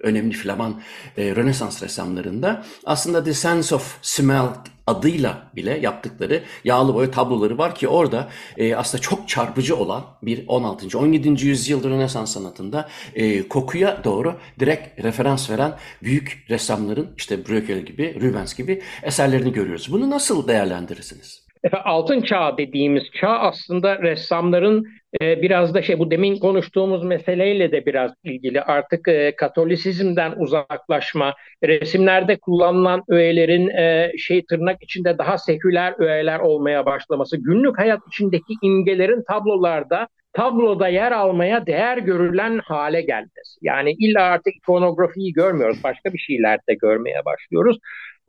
[0.00, 0.80] önemli Flaman
[1.18, 4.48] Rönesans ressamlarında aslında The Sense of Smell
[4.86, 10.44] adıyla bile yaptıkları yağlı boya tabloları var ki orada e, aslında çok çarpıcı olan bir
[10.48, 10.98] 16.
[10.98, 11.46] 17.
[11.46, 18.54] yüzyıl Rönesans sanatında e, kokuya doğru direkt referans veren büyük ressamların işte Bruegel gibi, Rubens
[18.54, 19.92] gibi eserlerini görüyoruz.
[19.92, 21.45] Bunu nasıl değerlendirirsiniz?
[21.84, 24.86] Altın çağ dediğimiz çağ aslında ressamların
[25.20, 28.62] e, biraz da şey bu demin konuştuğumuz meseleyle de biraz ilgili.
[28.62, 36.86] Artık e, Katolisizmden uzaklaşma, resimlerde kullanılan öğelerin e, şey tırnak içinde daha seküler öğeler olmaya
[36.86, 43.58] başlaması, günlük hayat içindeki imgelerin tablolarda tabloda yer almaya değer görülen hale gelmesi.
[43.62, 47.78] Yani illa artık ikonografiyi görmüyoruz, başka bir şeyler de görmeye başlıyoruz.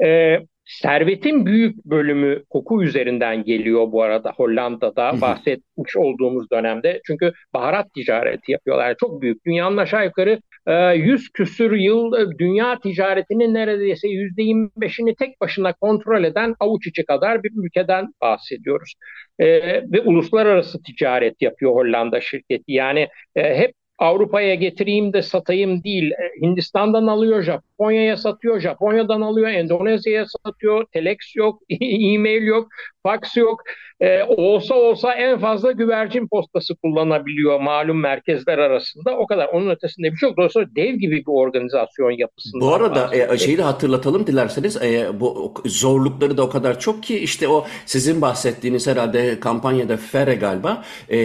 [0.03, 7.01] Ee, Servetin büyük bölümü koku üzerinden geliyor bu arada Hollanda'da bahsetmiş olduğumuz dönemde.
[7.07, 8.95] Çünkü baharat ticareti yapıyorlar.
[8.99, 9.45] Çok büyük.
[9.45, 16.23] Dünyanın aşağı yukarı 100 e, küsür yıl e, dünya ticaretinin neredeyse %25'ini tek başına kontrol
[16.23, 18.93] eden avuç içi kadar bir ülkeden bahsediyoruz.
[19.39, 19.47] E,
[19.91, 22.71] ve uluslararası ticaret yapıyor Hollanda şirketi.
[22.71, 26.11] Yani hep Avrupa'ya getireyim de satayım değil.
[26.11, 32.67] E, Hindistan'dan alıyor, Japonya'ya satıyor, Japonya'dan alıyor, Endonezya'ya satıyor, telex yok, e-mail yok,
[33.07, 33.61] fax yok.
[34.01, 39.17] Ee, olsa olsa en fazla güvercin postası kullanabiliyor malum merkezler arasında.
[39.17, 39.47] O kadar.
[39.47, 40.37] Onun ötesinde bir şey yok.
[40.37, 42.65] Dolayısıyla dev gibi bir organizasyon yapısında.
[42.65, 44.81] Bu arada e, şeyi de hatırlatalım dilerseniz.
[44.81, 50.35] E, bu zorlukları da o kadar çok ki işte o sizin bahsettiğiniz herhalde kampanyada Fere
[50.35, 51.17] galiba e,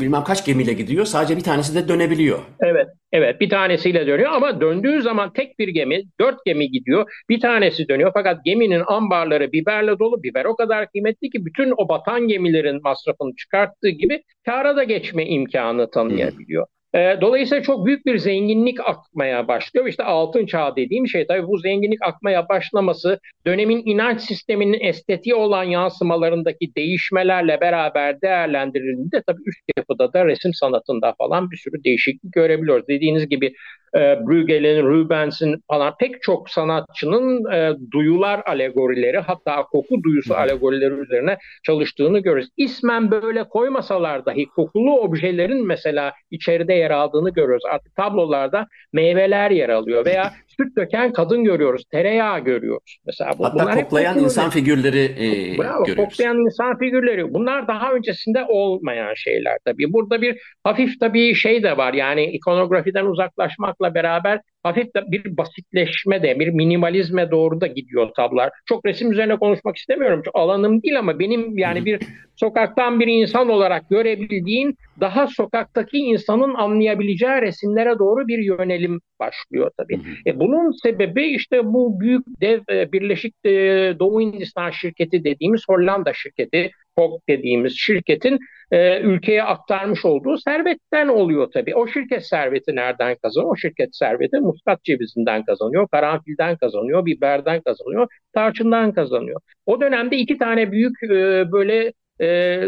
[0.00, 1.04] bilmem kaç gemiyle gidiyor.
[1.04, 2.38] Sadece bir tanesi de dönebiliyor.
[2.60, 2.86] Evet.
[3.12, 7.10] Evet bir tanesiyle dönüyor ama döndüğü zaman tek bir gemi, dört gemi gidiyor.
[7.28, 10.22] Bir tanesi dönüyor fakat geminin ambarları biberle dolu.
[10.22, 15.26] Biber o kadar kıymetli ki bütün o batan gemilerin masrafını çıkarttığı gibi kâra da geçme
[15.26, 16.66] imkanı tanıyabiliyor.
[16.94, 19.86] E, dolayısıyla çok büyük bir zenginlik akmaya başlıyor.
[19.86, 25.64] İşte altın çağ dediğim şey tabii bu zenginlik akmaya başlaması dönemin inanç sisteminin estetiği olan
[25.64, 32.88] yansımalarındaki değişmelerle beraber değerlendirildiğinde tabii üst yapıda da resim sanatında falan bir sürü değişiklik görebiliyoruz.
[32.88, 33.54] Dediğiniz gibi
[33.96, 41.38] e, Bruegel'in, Rubens'in falan pek çok sanatçının e, duyular alegorileri hatta koku duyusu alegorileri üzerine
[41.62, 42.48] çalıştığını görürüz.
[42.56, 47.64] İsmen böyle koymasalar dahi kokulu objelerin mesela içeride yer aldığını görüyoruz.
[47.70, 52.98] Artık tablolarda meyveler yer alıyor veya süt döken kadın görüyoruz, tereyağı görüyoruz.
[53.06, 56.14] Mesela bu, Hatta koklayan insan figürleri e, Bravo, görüyoruz.
[56.14, 57.34] Koklayan insan figürleri.
[57.34, 59.92] Bunlar daha öncesinde olmayan şeyler tabii.
[59.92, 61.94] Burada bir hafif tabii şey de var.
[61.94, 68.50] Yani ikonografiden uzaklaşmakla beraber hafif de bir basitleşme de, bir minimalizme doğru da gidiyor tablolar.
[68.66, 70.22] Çok resim üzerine konuşmak istemiyorum.
[70.24, 72.00] Çok alanım değil ama benim yani bir
[72.36, 80.00] sokaktan bir insan olarak görebildiğim daha sokaktaki insanın anlayabileceği resimlere doğru bir yönelim başlıyor tabii.
[80.26, 83.50] E, bunun sebebi işte bu büyük dev e, Birleşik e,
[83.98, 88.38] Doğu Hindistan şirketi dediğimiz Hollanda şirketi, FOG dediğimiz şirketin
[88.72, 91.74] e, ülkeye aktarmış olduğu servetten oluyor tabii.
[91.74, 93.52] O şirket serveti nereden kazanıyor?
[93.52, 99.40] O şirket serveti muskat cevizinden kazanıyor, karanfilden kazanıyor, biberden kazanıyor, tarçından kazanıyor.
[99.66, 102.60] O dönemde iki tane büyük e, böyle e,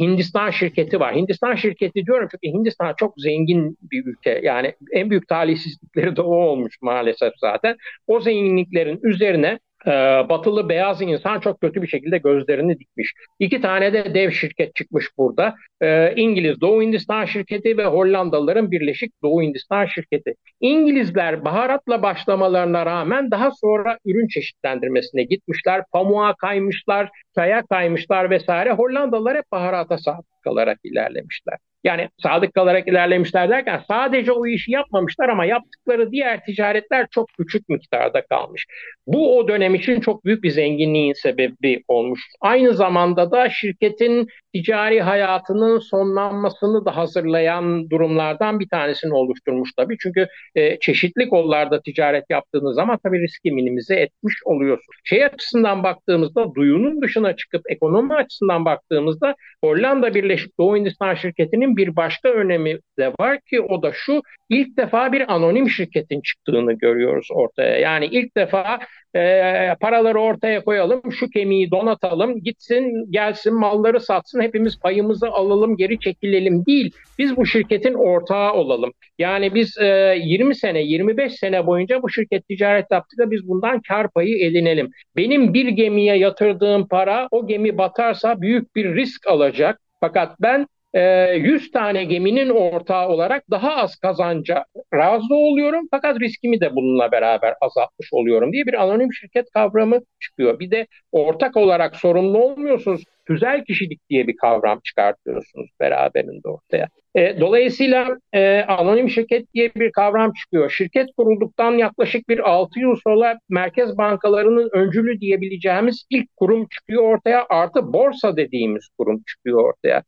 [0.00, 1.14] Hindistan şirketi var.
[1.14, 4.40] Hindistan şirketi diyorum çünkü Hindistan çok zengin bir ülke.
[4.42, 7.76] Yani en büyük talihsizlikleri de o olmuş maalesef zaten.
[8.06, 9.90] O zenginliklerin üzerine e,
[10.28, 13.12] batılı beyaz insan çok kötü bir şekilde gözlerini dikmiş.
[13.38, 15.54] İki tane de dev şirket çıkmış burada.
[15.80, 20.34] E, İngiliz Doğu Hindistan şirketi ve Hollandalıların Birleşik Doğu Hindistan şirketi.
[20.60, 25.82] İngilizler baharatla başlamalarına rağmen daha sonra ürün çeşitlendirmesine gitmişler.
[25.92, 28.72] Pamuğa kaymışlar, çaya kaymışlar vesaire.
[28.72, 31.58] Hollandalılar hep baharata sadık kalarak ilerlemişler.
[31.84, 37.68] Yani sadık kalarak ilerlemişler derken sadece o işi yapmamışlar ama yaptıkları diğer ticaretler çok küçük
[37.68, 38.66] miktarda kalmış.
[39.06, 42.20] Bu o dönem için çok büyük bir zenginliğin sebebi olmuş.
[42.40, 49.96] Aynı zamanda da şirketin ticari hayatının sonlanmasını da hazırlayan durumlardan bir tanesini oluşturmuş tabii.
[50.00, 54.96] Çünkü e, çeşitli kollarda ticaret yaptığınız zaman tabii riski minimize etmiş oluyorsunuz.
[55.04, 61.96] Şey açısından baktığımızda duyunun dışına çıkıp ekonomi açısından baktığımızda Hollanda Birleşik Doğu Hindistan şirketinin bir
[61.96, 67.28] başka önemi de var ki o da şu ilk defa bir anonim şirketin çıktığını görüyoruz
[67.32, 67.78] ortaya.
[67.78, 68.78] Yani ilk defa
[69.16, 75.98] e, paraları ortaya koyalım, şu kemiği donatalım, gitsin, gelsin, malları satsın, hepimiz payımızı alalım, geri
[75.98, 76.94] çekilelim değil.
[77.18, 78.92] Biz bu şirketin ortağı olalım.
[79.18, 83.80] Yani biz e, 20 sene, 25 sene boyunca bu şirket ticaret yaptık da biz bundan
[83.88, 84.90] kar payı edinelim.
[85.16, 89.80] Benim bir gemiye yatırdığım para o gemi batarsa büyük bir risk alacak.
[90.00, 96.74] Fakat ben 100 tane geminin ortağı olarak daha az kazanca razı oluyorum fakat riskimi de
[96.76, 100.58] bununla beraber azaltmış oluyorum diye bir anonim şirket kavramı çıkıyor.
[100.58, 103.04] Bir de ortak olarak sorumlu olmuyorsunuz.
[103.26, 106.88] Tüzel kişilik diye bir kavram çıkartıyorsunuz beraberinde ortaya.
[107.14, 110.70] E, dolayısıyla e, anonim şirket diye bir kavram çıkıyor.
[110.70, 117.46] Şirket kurulduktan yaklaşık bir 6 yıl sonra merkez bankalarının öncülü diyebileceğimiz ilk kurum çıkıyor ortaya.
[117.48, 120.02] Artı borsa dediğimiz kurum çıkıyor ortaya.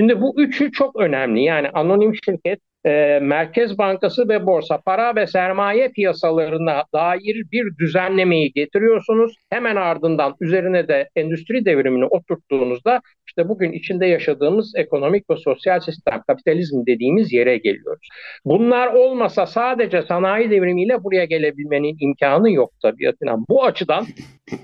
[0.00, 1.42] Şimdi bu üçü çok önemli.
[1.42, 8.52] Yani anonim şirket, e, Merkez Bankası ve borsa para ve sermaye piyasalarına dair bir düzenlemeyi
[8.52, 9.34] getiriyorsunuz.
[9.50, 16.22] Hemen ardından üzerine de endüstri devrimini oturttuğunuzda işte bugün içinde yaşadığımız ekonomik ve sosyal sistem,
[16.26, 18.08] kapitalizm dediğimiz yere geliyoruz.
[18.44, 23.36] Bunlar olmasa sadece sanayi devrimiyle buraya gelebilmenin imkanı yok tabiatına.
[23.48, 24.06] Bu açıdan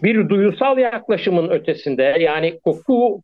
[0.03, 3.20] bir duyusal yaklaşımın ötesinde yani koku,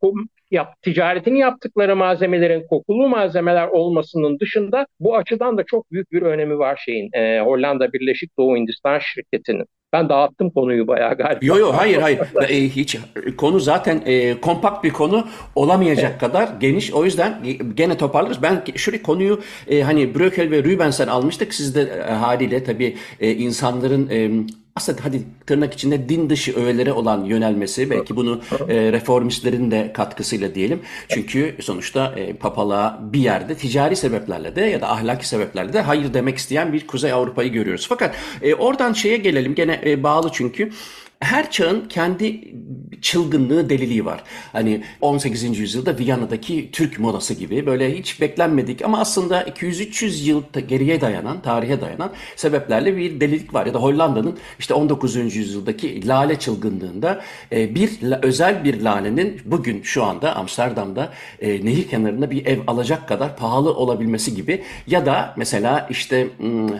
[0.52, 6.58] yap, ticaretini yaptıkları malzemelerin kokulu malzemeler olmasının dışında bu açıdan da çok büyük bir önemi
[6.58, 9.66] var şeyin e, Hollanda Birleşik Doğu Hindistan şirketinin.
[9.92, 11.46] Ben dağıttım konuyu bayağı galiba.
[11.46, 12.20] Yok yok hayır hayır.
[12.48, 12.98] e, hiç
[13.36, 16.20] konu zaten e, kompakt bir konu olamayacak evet.
[16.20, 16.92] kadar geniş.
[16.92, 18.42] O yüzden e, gene toparlarız.
[18.42, 21.54] Ben şurayı konuyu e, hani Brökel ve Rübensen almıştık.
[21.54, 24.30] Siz de e, haliyle tabii e, insanların e,
[24.76, 30.54] aslında hadi tırnak içinde din dışı öğelere olan yönelmesi belki bunu e, reformistlerin de katkısıyla
[30.54, 30.80] diyelim.
[31.08, 36.14] Çünkü sonuçta e, papalığa bir yerde ticari sebeplerle de ya da ahlaki sebeplerle de hayır
[36.14, 37.86] demek isteyen bir Kuzey Avrupa'yı görüyoruz.
[37.88, 40.70] Fakat e, oradan şeye gelelim gene e, bağlı çünkü
[41.22, 42.52] her çağın kendi
[43.02, 44.22] çılgınlığı, deliliği var.
[44.52, 45.58] Hani 18.
[45.58, 51.80] yüzyılda Viyana'daki Türk modası gibi böyle hiç beklenmedik ama aslında 200-300 yıl geriye dayanan, tarihe
[51.80, 53.66] dayanan sebeplerle bir delilik var.
[53.66, 55.36] Ya da Hollanda'nın işte 19.
[55.36, 57.20] yüzyıldaki lale çılgınlığında
[57.52, 57.90] e, bir
[58.22, 63.74] özel bir lalenin bugün şu anda Amsterdam'da e, nehir kenarında bir ev alacak kadar pahalı
[63.74, 66.28] olabilmesi gibi ya da mesela işte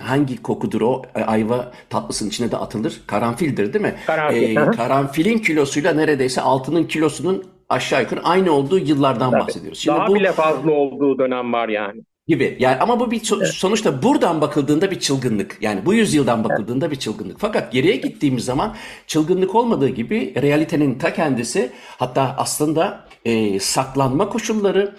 [0.02, 3.00] hangi kokudur o e, ayva tatlısının içine de atılır?
[3.07, 3.94] Karanfildir değil mi?
[4.07, 9.40] Karanfil e, karanfilin kilosuyla neredeyse altının kilosunun aşağı yukarı aynı olduğu yıllardan Tabii.
[9.40, 9.79] bahsediyoruz.
[9.79, 12.03] Şimdi Daha bu, bile fazla olduğu dönem var yani.
[12.29, 12.57] Gibi.
[12.61, 13.49] Yani ama bu bir so- evet.
[13.49, 15.59] sonuçta buradan bakıldığında bir çılgınlık.
[15.61, 16.95] Yani bu yüzyıldan bakıldığında evet.
[16.97, 17.37] bir çılgınlık.
[17.40, 24.97] Fakat geriye gittiğimiz zaman çılgınlık olmadığı gibi realitenin ta kendisi hatta aslında e, saklanma koşulları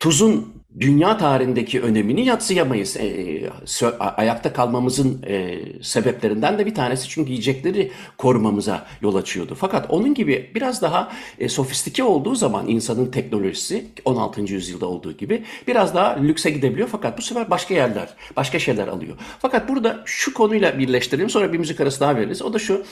[0.00, 2.96] tuzun dünya tarihindeki önemini yatsıyamayız.
[2.96, 3.50] E, e
[3.98, 9.56] ayakta kalmamızın e, sebeplerinden de bir tanesi çünkü yiyecekleri korumamıza yol açıyordu.
[9.60, 14.40] Fakat onun gibi biraz daha e, sofistike olduğu zaman insanın teknolojisi 16.
[14.40, 16.88] yüzyılda olduğu gibi biraz daha lükse gidebiliyor.
[16.88, 19.16] Fakat bu sefer başka yerler, başka şeyler alıyor.
[19.38, 22.42] Fakat burada şu konuyla birleştirelim sonra bir müzik arası daha veririz.
[22.42, 22.84] O da şu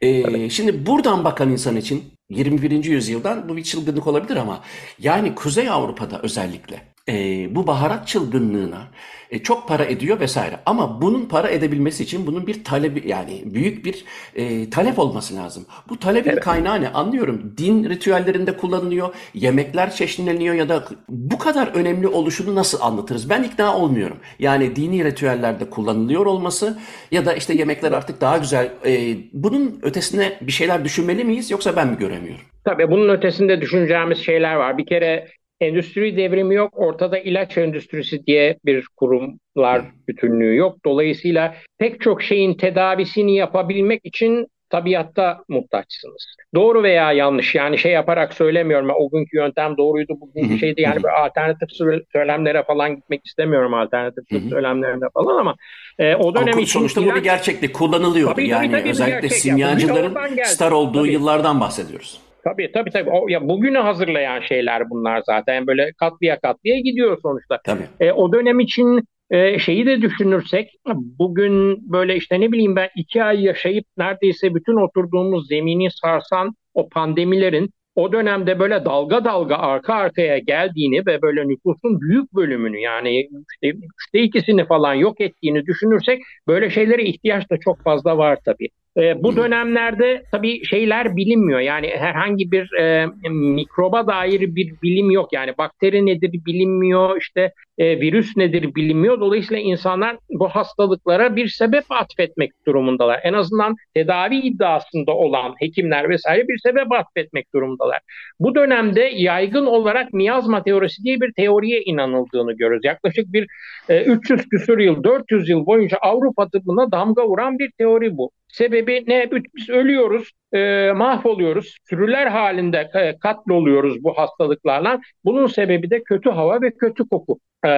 [0.00, 2.84] ee, şimdi buradan bakan insan için 21.
[2.84, 4.60] yüzyıldan bu bir çılgınlık olabilir ama
[4.98, 7.14] yani Kuzey Avrupa'da özellikle e,
[7.54, 8.88] bu baharat çılgınlığına
[9.30, 10.56] e, çok para ediyor vesaire.
[10.66, 15.66] Ama bunun para edebilmesi için bunun bir talebi yani büyük bir e, talep olması lazım.
[15.88, 16.40] Bu talebin evet.
[16.40, 16.88] kaynağı ne?
[16.88, 17.54] Anlıyorum.
[17.58, 23.30] Din ritüellerinde kullanılıyor, yemekler çeşitleniyor ya da bu kadar önemli oluşunu nasıl anlatırız?
[23.30, 24.16] Ben ikna olmuyorum.
[24.38, 26.78] Yani dini ritüellerde kullanılıyor olması
[27.10, 28.70] ya da işte yemekler artık daha güzel.
[28.86, 32.44] E, bunun ötesine bir şeyler düşünmeli miyiz yoksa ben mi göremiyorum?
[32.64, 34.78] Tabii bunun ötesinde düşüneceğimiz şeyler var.
[34.78, 35.28] Bir kere
[35.60, 36.72] endüstri devrimi yok.
[36.76, 40.76] Ortada ilaç endüstrisi diye bir kurumlar bütünlüğü yok.
[40.84, 46.36] Dolayısıyla pek çok şeyin tedavisini yapabilmek için tabiatta muhtaçsınız.
[46.54, 48.90] Doğru veya yanlış yani şey yaparak söylemiyorum.
[48.90, 50.80] O günkü yöntem doğruydu, bugünkü şeydi.
[50.80, 51.68] Yani bir alternatif
[52.12, 55.56] söylemlere falan gitmek istemiyorum alternatif söylemlerine falan ama
[55.98, 57.12] e, o dönem ama için sonuçta ilaç...
[57.12, 58.34] bu bir gerçeklik kullanılıyordu.
[58.34, 61.12] Tabii, yani tabii, tabii, özellikle simyacıların star olduğu tabii.
[61.12, 62.25] yıllardan bahsediyoruz.
[62.46, 63.10] Tabii tabii tabii.
[63.10, 65.66] O, ya bugünü hazırlayan şeyler bunlar zaten.
[65.66, 67.60] Böyle katlıya katlıya gidiyor sonuçta.
[67.64, 67.82] Tabii.
[68.00, 73.24] E, o dönem için e, şeyi de düşünürsek bugün böyle işte ne bileyim ben iki
[73.24, 79.94] ay yaşayıp neredeyse bütün oturduğumuz zemini sarsan o pandemilerin o dönemde böyle dalga dalga arka
[79.94, 86.22] arkaya geldiğini ve böyle nüfusun büyük bölümünü yani işte üçte ikisini falan yok ettiğini düşünürsek
[86.48, 88.68] böyle şeylere ihtiyaç da çok fazla var tabii.
[88.96, 91.60] E, bu dönemlerde tabii şeyler bilinmiyor.
[91.60, 95.32] Yani herhangi bir e, mikroba dair bir bilim yok.
[95.32, 99.20] Yani bakteri nedir bilinmiyor, işte e, virüs nedir bilinmiyor.
[99.20, 103.20] Dolayısıyla insanlar bu hastalıklara bir sebep atfetmek durumundalar.
[103.24, 107.98] En azından tedavi iddiasında olan hekimler vesaire bir sebep atfetmek durumundalar.
[108.40, 112.84] Bu dönemde yaygın olarak miyazma teorisi diye bir teoriye inanıldığını görüyoruz.
[112.84, 113.46] Yaklaşık bir
[113.88, 118.30] e, 300 küsur yıl, 400 yıl boyunca Avrupa'da buna damga vuran bir teori bu.
[118.56, 119.30] Sebebi ne?
[119.56, 125.00] Biz ölüyoruz, e, mahvoluyoruz, sürüler halinde e, katloluyoruz bu hastalıklarla.
[125.24, 127.38] Bunun sebebi de kötü hava ve kötü koku.
[127.64, 127.68] E,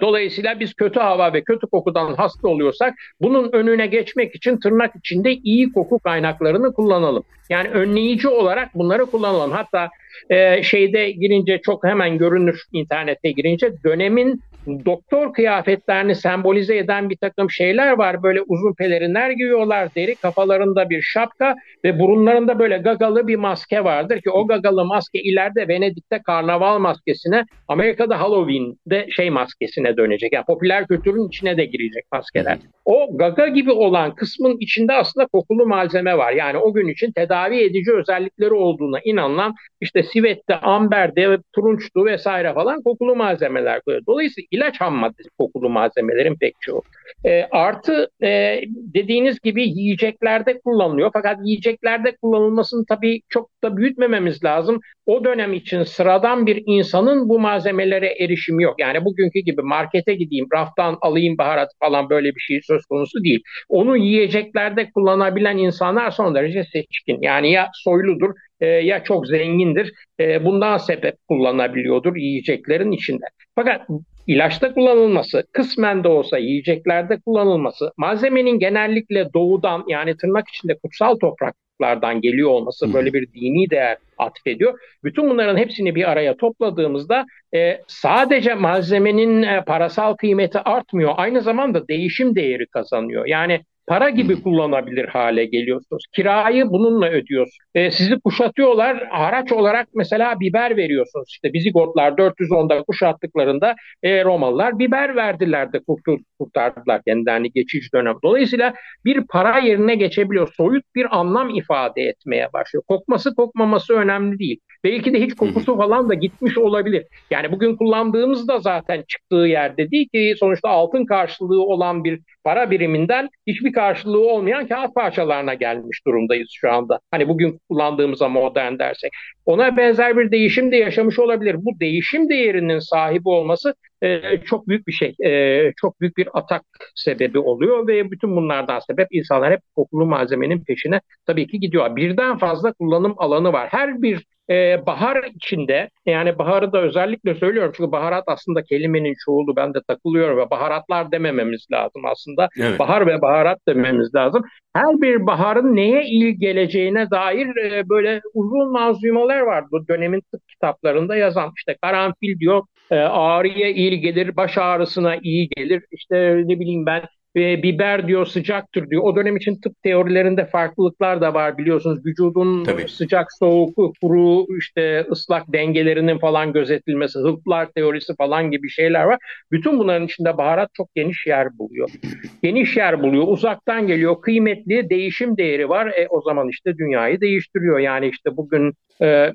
[0.00, 5.32] dolayısıyla biz kötü hava ve kötü kokudan hasta oluyorsak bunun önüne geçmek için tırnak içinde
[5.32, 7.22] iyi koku kaynaklarını kullanalım.
[7.50, 9.50] Yani önleyici olarak bunları kullanalım.
[9.50, 9.88] Hatta
[10.30, 17.50] e, şeyde girince çok hemen görünür internette girince dönemin doktor kıyafetlerini sembolize eden bir takım
[17.50, 18.22] şeyler var.
[18.22, 24.20] Böyle uzun pelerinler giyiyorlar, deri kafalarında bir şapka ve burunlarında böyle gagalı bir maske vardır
[24.20, 30.32] ki o gagalı maske ileride Venedik'te karnaval maskesine, Amerika'da Halloween'de şey maskesine dönecek.
[30.32, 32.58] Yani popüler kültürün içine de girecek maskeler.
[32.84, 36.32] O gaga gibi olan kısmın içinde aslında kokulu malzeme var.
[36.32, 42.82] Yani o gün için tedavi edici özellikleri olduğuna inanılan işte sivette, amberde, turunçtu vesaire falan
[42.82, 44.06] kokulu malzemeler koyuyor.
[44.06, 46.82] Dolayısıyla İlaç ham maddesi kokulu malzemelerin pek çoğu.
[47.24, 48.60] E, artı e,
[48.94, 51.10] dediğiniz gibi yiyeceklerde kullanılıyor.
[51.12, 54.80] Fakat yiyeceklerde kullanılmasını tabii çok da büyütmememiz lazım.
[55.06, 58.74] O dönem için sıradan bir insanın bu malzemelere erişimi yok.
[58.78, 63.40] Yani bugünkü gibi markete gideyim, raftan alayım baharat falan böyle bir şey söz konusu değil.
[63.68, 67.18] Onu yiyeceklerde kullanabilen insanlar son derece seçkin.
[67.22, 68.30] Yani ya soyludur
[68.60, 69.92] e, ya çok zengindir.
[70.20, 73.24] E, bundan sebep kullanabiliyordur yiyeceklerin içinde.
[73.54, 73.88] Fakat
[74.26, 82.20] ilaçta kullanılması, kısmen de olsa yiyeceklerde kullanılması, malzemenin genellikle doğudan yani tırnak içinde kutsal topraklardan
[82.20, 84.78] geliyor olması böyle bir dini değer atfediyor.
[85.04, 91.14] Bütün bunların hepsini bir araya topladığımızda e, sadece malzemenin e, parasal kıymeti artmıyor.
[91.16, 93.26] Aynı zamanda değişim değeri kazanıyor.
[93.26, 96.04] Yani para gibi kullanabilir hale geliyorsunuz.
[96.12, 97.58] Kirayı bununla ödüyorsunuz.
[97.74, 99.06] E, sizi kuşatıyorlar.
[99.08, 101.28] Haraç olarak mesela biber veriyorsunuz.
[101.28, 108.14] İşte Bizigotlar 410'da kuşattıklarında e, Romalılar biber verdiler de kurtul, kurtardılar kendilerini geçici dönem.
[108.22, 108.74] Dolayısıyla
[109.04, 110.52] bir para yerine geçebiliyor.
[110.56, 112.82] Soyut bir anlam ifade etmeye başlıyor.
[112.88, 114.60] Kokması kokmaması önemli değil.
[114.84, 117.04] Belki de hiç kokusu falan da gitmiş olabilir.
[117.30, 123.28] Yani bugün kullandığımızda zaten çıktığı yerde değil ki sonuçta altın karşılığı olan bir para biriminden
[123.46, 127.00] hiçbir karşılığı olmayan kağıt parçalarına gelmiş durumdayız şu anda.
[127.10, 129.12] Hani bugün kullandığımıza modern dersek.
[129.46, 131.56] Ona benzer bir değişim de yaşamış olabilir.
[131.58, 135.14] Bu değişim değerinin sahibi olması e, çok büyük bir şey.
[135.24, 136.62] E, çok büyük bir atak
[136.94, 141.96] sebebi oluyor ve bütün bunlardan sebep insanlar hep kokulu malzemenin peşine tabii ki gidiyor.
[141.96, 143.68] Birden fazla kullanım alanı var.
[143.70, 149.56] Her bir e, bahar içinde yani baharı da özellikle söylüyorum çünkü baharat aslında kelimenin çoğulu
[149.56, 152.35] ben de takılıyorum ve baharatlar demememiz lazım aslında.
[152.60, 152.78] Evet.
[152.78, 154.42] Bahar ve baharat dememiz lazım.
[154.74, 160.48] Her bir baharın neye iyi geleceğine dair e, böyle uzun manzumeler var bu dönemin tıp
[160.48, 161.52] kitaplarında yazan.
[161.56, 165.82] işte karanfil diyor e, ağrıya iyi gelir, baş ağrısına iyi gelir.
[165.92, 167.02] İşte ne bileyim ben
[167.36, 169.02] e, biber diyor sıcaktır diyor.
[169.02, 172.06] O dönem için tıp teorilerinde farklılıklar da var biliyorsunuz.
[172.06, 172.88] Vücudun Tabii.
[172.88, 179.18] sıcak, soğuk, kuru, işte ıslak dengelerinin falan gözetilmesi, hılplar teorisi falan gibi şeyler var.
[179.52, 181.90] Bütün bunların içinde baharat çok geniş yer buluyor.
[182.42, 185.86] Geniş yer buluyor, uzaktan geliyor, kıymetli, değişim değeri var.
[185.86, 187.78] E, o zaman işte dünyayı değiştiriyor.
[187.78, 188.72] Yani işte bugün
[189.02, 189.32] e,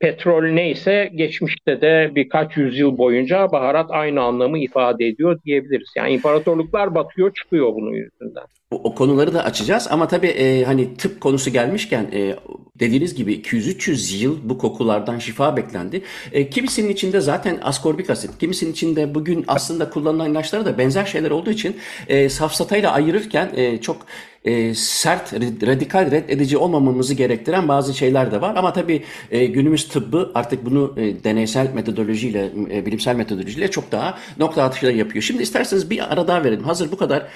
[0.00, 5.88] petrol neyse geçmişte de birkaç yüzyıl boyunca baharat aynı anlamı ifade ediyor diyebiliriz.
[5.96, 8.44] Yani imparatorluklar batıyor çıkıyor bunun yüzünden.
[8.70, 12.36] O, o konuları da açacağız ama tabii e, hani tıp konusu gelmişken e,
[12.80, 16.02] dediğiniz gibi 200-300 yıl bu kokulardan şifa beklendi.
[16.32, 21.30] E, kimisinin içinde zaten askorbik asit, kimisinin içinde bugün aslında kullanılan ilaçlara da benzer şeyler
[21.30, 21.76] olduğu için
[22.08, 23.96] e, safsatayla ayırırken e, çok
[24.44, 25.32] e, sert,
[25.66, 28.56] radikal reddedici olmamamızı gerektiren bazı şeyler de var.
[28.56, 34.18] Ama tabii e, günümüz tıbbı artık bunu e, deneysel metodolojiyle, e, bilimsel metodolojiyle çok daha
[34.38, 35.22] nokta atışıyla yapıyor.
[35.22, 36.64] Şimdi isterseniz bir ara daha verelim.
[36.64, 37.26] Hazır bu kadar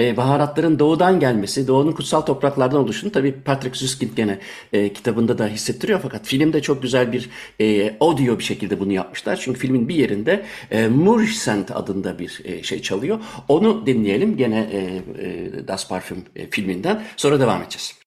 [0.00, 4.38] e, baharatların doğudan gelmesi, doğunun kutsal topraklardan oluşunu tabii Patrick Süskind gene
[4.72, 6.00] e, kitabında da hissettiriyor.
[6.02, 7.30] Fakat filmde çok güzel bir
[7.60, 9.36] e, audio bir şekilde bunu yapmışlar.
[9.36, 13.18] Çünkü filmin bir yerinde e, Murissant adında bir e, şey çalıyor.
[13.48, 14.78] Onu dinleyelim gene e,
[15.26, 17.02] e, Das Parfüm e, filminden.
[17.16, 17.99] Sonra devam edeceğiz.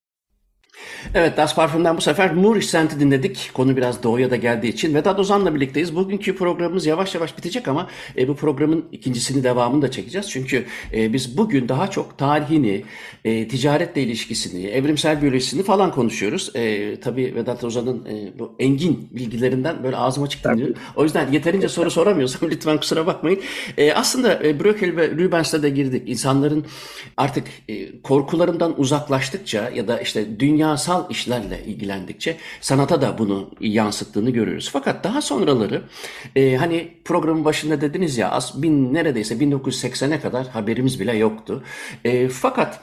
[1.16, 3.52] Evet Das Parfüm'den bu sefer Moorish Scent'i dinledik.
[3.54, 4.94] Konu biraz doğuya da geldiği için.
[4.94, 5.96] Vedat Ozan'la birlikteyiz.
[5.96, 10.30] Bugünkü programımız yavaş yavaş bitecek ama e, bu programın ikincisini devamını da çekeceğiz.
[10.30, 12.84] Çünkü e, biz bugün daha çok tarihini,
[13.26, 16.52] e, ticaretle ilişkisini, evrimsel biyolojisini falan konuşuyoruz.
[16.56, 20.74] E, tabii Vedat Ozan'ın e, bu engin bilgilerinden böyle ağzıma çıktı.
[20.96, 23.40] O yüzden yeterince soru soramıyorsam lütfen kusura bakmayın.
[23.78, 26.10] E, aslında e, Brökel ve Rubens'le de girdik.
[26.10, 26.66] İnsanların
[27.18, 34.30] artık e, korkularından uzaklaştıkça ya da işte dünyasal sanatsal işlerle ilgilendikçe sanata da bunu yansıttığını
[34.30, 34.70] görüyoruz.
[34.74, 35.84] Fakat daha sonraları
[36.36, 41.64] e, hani programın başında dediniz ya az bin neredeyse 1980'e kadar haberimiz bile yoktu.
[42.06, 42.80] E, fakat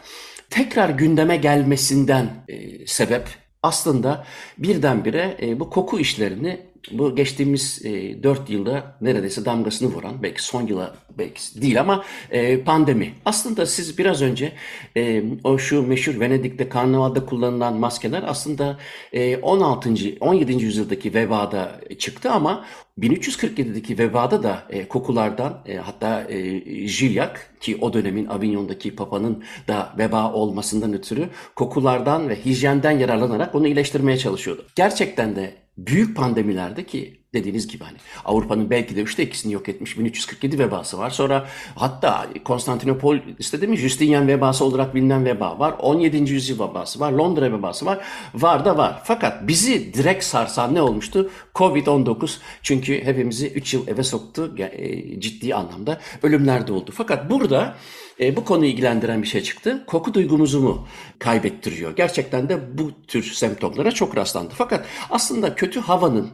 [0.51, 3.29] tekrar gündeme gelmesinden e, sebep
[3.63, 4.25] aslında
[4.59, 6.61] birdenbire e, bu koku işlerini
[6.91, 12.61] bu geçtiğimiz e, 4 yılda neredeyse damgasını vuran, belki son yıla belki değil ama e,
[12.61, 13.15] pandemi.
[13.25, 14.53] Aslında siz biraz önce
[14.97, 18.79] e, o şu meşhur Venedik'te karnavalda kullanılan maskeler aslında
[19.13, 19.91] e, 16.
[20.21, 20.65] 17.
[20.65, 22.65] yüzyıldaki vebada çıktı ama
[22.99, 29.95] 1347'deki vebada da e, kokulardan e, hatta e, Jilyak ki o dönemin Avignon'daki papanın da
[29.99, 34.67] veba olmasından ötürü kokulardan ve hijyenden yararlanarak onu iyileştirmeye çalışıyordu.
[34.77, 39.99] Gerçekten de büyük pandemilerde ki dediğiniz gibi hani Avrupa'nın belki de üçte ikisini yok etmiş
[39.99, 41.11] 1347 vebası var.
[41.11, 45.75] Sonra hatta Konstantinopol istedi mi Justinian vebası olarak bilinen veba var.
[45.79, 46.33] 17.
[46.33, 47.13] yüzyıl vebası var.
[47.13, 48.05] Londra vebası var.
[48.35, 49.01] Var da var.
[49.05, 51.31] Fakat bizi direkt sarsan ne olmuştu?
[51.55, 56.01] Covid-19 çünkü hepimizi 3 yıl eve soktu e, ciddi anlamda.
[56.23, 56.91] Ölümler de oldu.
[56.95, 57.77] Fakat burada
[58.21, 59.85] e, bu konuyu ilgilendiren bir şey çıktı.
[59.87, 60.87] Koku duygumuzu mu
[61.19, 61.97] kaybettiriyor?
[61.97, 64.55] Gerçekten de bu tür semptomlara çok rastlandı.
[64.57, 66.31] Fakat aslında kötü havanın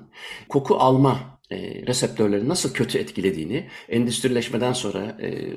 [0.49, 1.57] koku alma e,
[1.87, 5.53] reseptörleri nasıl kötü etkilediğini endüstrileşmeden sonra e,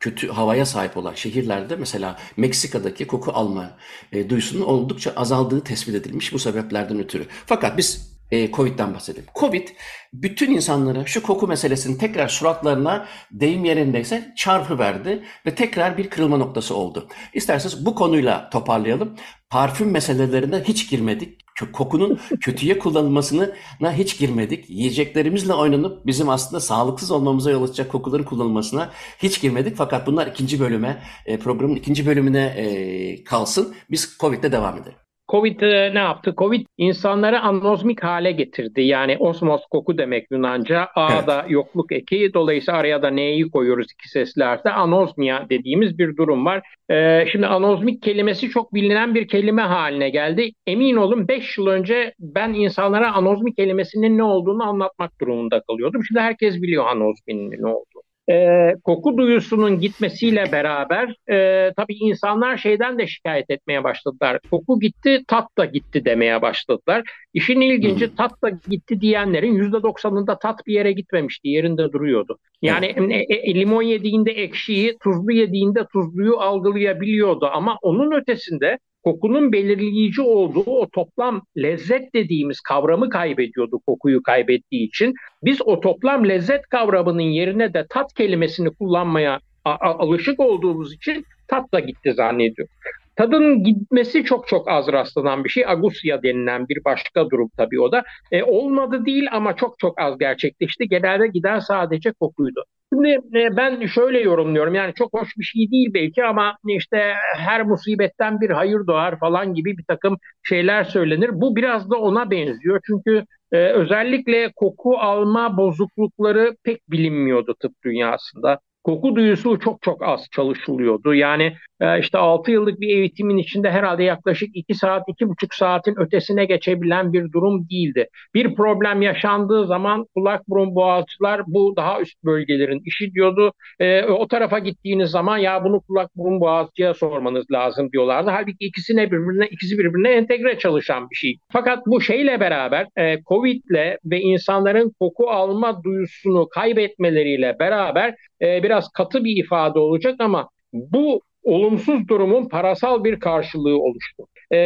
[0.00, 3.76] kötü havaya sahip olan şehirlerde mesela Meksika'daki koku alma
[4.12, 7.26] e, duyusunun oldukça azaldığı tespit edilmiş bu sebeplerden ötürü.
[7.46, 9.26] Fakat biz e, Covid'den bahsedelim.
[9.34, 9.68] Covid
[10.12, 16.36] bütün insanlara şu koku meselesini tekrar suratlarına deyim yerindeyse çarpı verdi ve tekrar bir kırılma
[16.36, 17.08] noktası oldu.
[17.34, 19.16] İsterseniz bu konuyla toparlayalım.
[19.50, 21.40] Parfüm meselelerine hiç girmedik.
[21.72, 24.70] Kokunun kötüye kullanılmasına hiç girmedik.
[24.70, 29.76] Yiyeceklerimizle oynanıp bizim aslında sağlıksız olmamıza yol açacak kokuların kullanılmasına hiç girmedik.
[29.76, 33.74] Fakat bunlar ikinci bölüme, e, programın ikinci bölümüne e, kalsın.
[33.90, 35.09] Biz Covid'de devam edelim.
[35.30, 36.34] Covid e, ne yaptı?
[36.38, 38.80] Covid insanları anozmik hale getirdi.
[38.82, 40.88] Yani osmos koku demek Yunanca.
[40.96, 41.50] A'da evet.
[41.50, 42.30] yokluk eki.
[42.34, 44.70] Dolayısıyla araya da neyi koyuyoruz iki seslerde?
[44.70, 46.62] Anozmia dediğimiz bir durum var.
[46.90, 50.50] Ee, şimdi anozmik kelimesi çok bilinen bir kelime haline geldi.
[50.66, 56.04] Emin olun 5 yıl önce ben insanlara anozmik kelimesinin ne olduğunu anlatmak durumunda kalıyordum.
[56.04, 57.99] Şimdi herkes biliyor anozminin ne olduğunu
[58.30, 64.38] e, koku duyusunun gitmesiyle beraber e, tabii insanlar şeyden de şikayet etmeye başladılar.
[64.50, 67.02] Koku gitti, tat da gitti demeye başladılar.
[67.34, 68.14] İşin ilginci hmm.
[68.14, 72.38] tat da gitti diyenlerin %90'ında tat bir yere gitmemişti, yerinde duruyordu.
[72.62, 80.22] Yani e, e, limon yediğinde ekşiyi, tuzlu yediğinde tuzluyu algılayabiliyordu ama onun ötesinde kokunun belirleyici
[80.22, 85.14] olduğu o toplam lezzet dediğimiz kavramı kaybediyordu kokuyu kaybettiği için.
[85.44, 91.80] Biz o toplam lezzet kavramının yerine de tat kelimesini kullanmaya alışık olduğumuz için tat da
[91.80, 92.74] gitti zannediyorum.
[93.20, 95.66] Tadın gitmesi çok çok az rastlanan bir şey.
[95.66, 98.02] Agusya denilen bir başka durum tabii o da.
[98.32, 100.88] E, olmadı değil ama çok çok az gerçekleşti.
[100.88, 102.64] Genelde giden sadece kokuydu.
[102.92, 107.66] Şimdi e, ben şöyle yorumluyorum yani çok hoş bir şey değil belki ama işte her
[107.66, 111.30] musibetten bir hayır doğar falan gibi bir takım şeyler söylenir.
[111.32, 118.60] Bu biraz da ona benziyor çünkü e, özellikle koku alma bozuklukları pek bilinmiyordu tıp dünyasında
[118.82, 121.14] koku duyusu çok çok az çalışılıyordu.
[121.14, 126.44] Yani e, işte 6 yıllık bir eğitimin içinde herhalde yaklaşık 2 saat, 2,5 saatin ötesine
[126.44, 128.08] geçebilen bir durum değildi.
[128.34, 133.52] Bir problem yaşandığı zaman kulak, burun, boğazcılar bu daha üst bölgelerin işi diyordu.
[133.80, 138.30] E, o tarafa gittiğiniz zaman ya bunu kulak, burun, boğazcıya sormanız lazım diyorlardı.
[138.30, 141.36] Halbuki ikisine birbirine, ikisi birbirine entegre çalışan bir şey.
[141.52, 148.88] Fakat bu şeyle beraber e, Covid'le ve insanların koku alma duyusunu kaybetmeleriyle beraber e, biraz
[148.88, 154.26] katı bir ifade olacak ama bu olumsuz durumun parasal bir karşılığı oluştu.
[154.52, 154.56] E,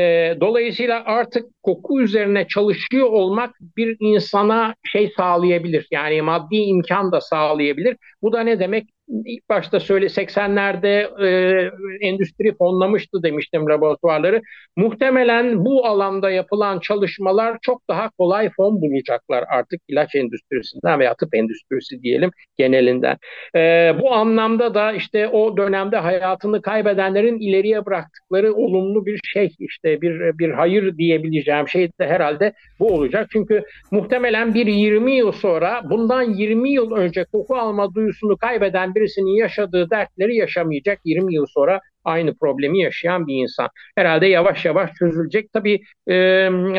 [0.41, 5.87] dolayısıyla artık koku üzerine çalışıyor olmak bir insana şey sağlayabilir.
[5.91, 7.97] Yani maddi imkan da sağlayabilir.
[8.22, 8.94] Bu da ne demek?
[9.09, 14.43] İlk başta söyle 80'lerde e, endüstri fonlamıştı demiştim laboratuvarları.
[14.77, 21.35] Muhtemelen bu alanda yapılan çalışmalar çok daha kolay fon bulacaklar artık ilaç endüstrisinden veya tıp
[21.35, 23.17] endüstrisi diyelim genelinden.
[23.57, 30.01] E, bu anlamda da işte o dönemde hayatını kaybedenlerin ileriye bıraktıkları olumlu bir şey işte
[30.03, 33.29] bir bir hayır diyebileceğim şey de herhalde bu olacak.
[33.33, 39.37] Çünkü muhtemelen bir 20 yıl sonra bundan 20 yıl önce koku alma duyusunu kaybeden birisinin
[39.37, 43.69] yaşadığı dertleri yaşamayacak 20 yıl sonra aynı problemi yaşayan bir insan.
[43.97, 45.53] Herhalde yavaş yavaş çözülecek.
[45.53, 46.15] Tabii e,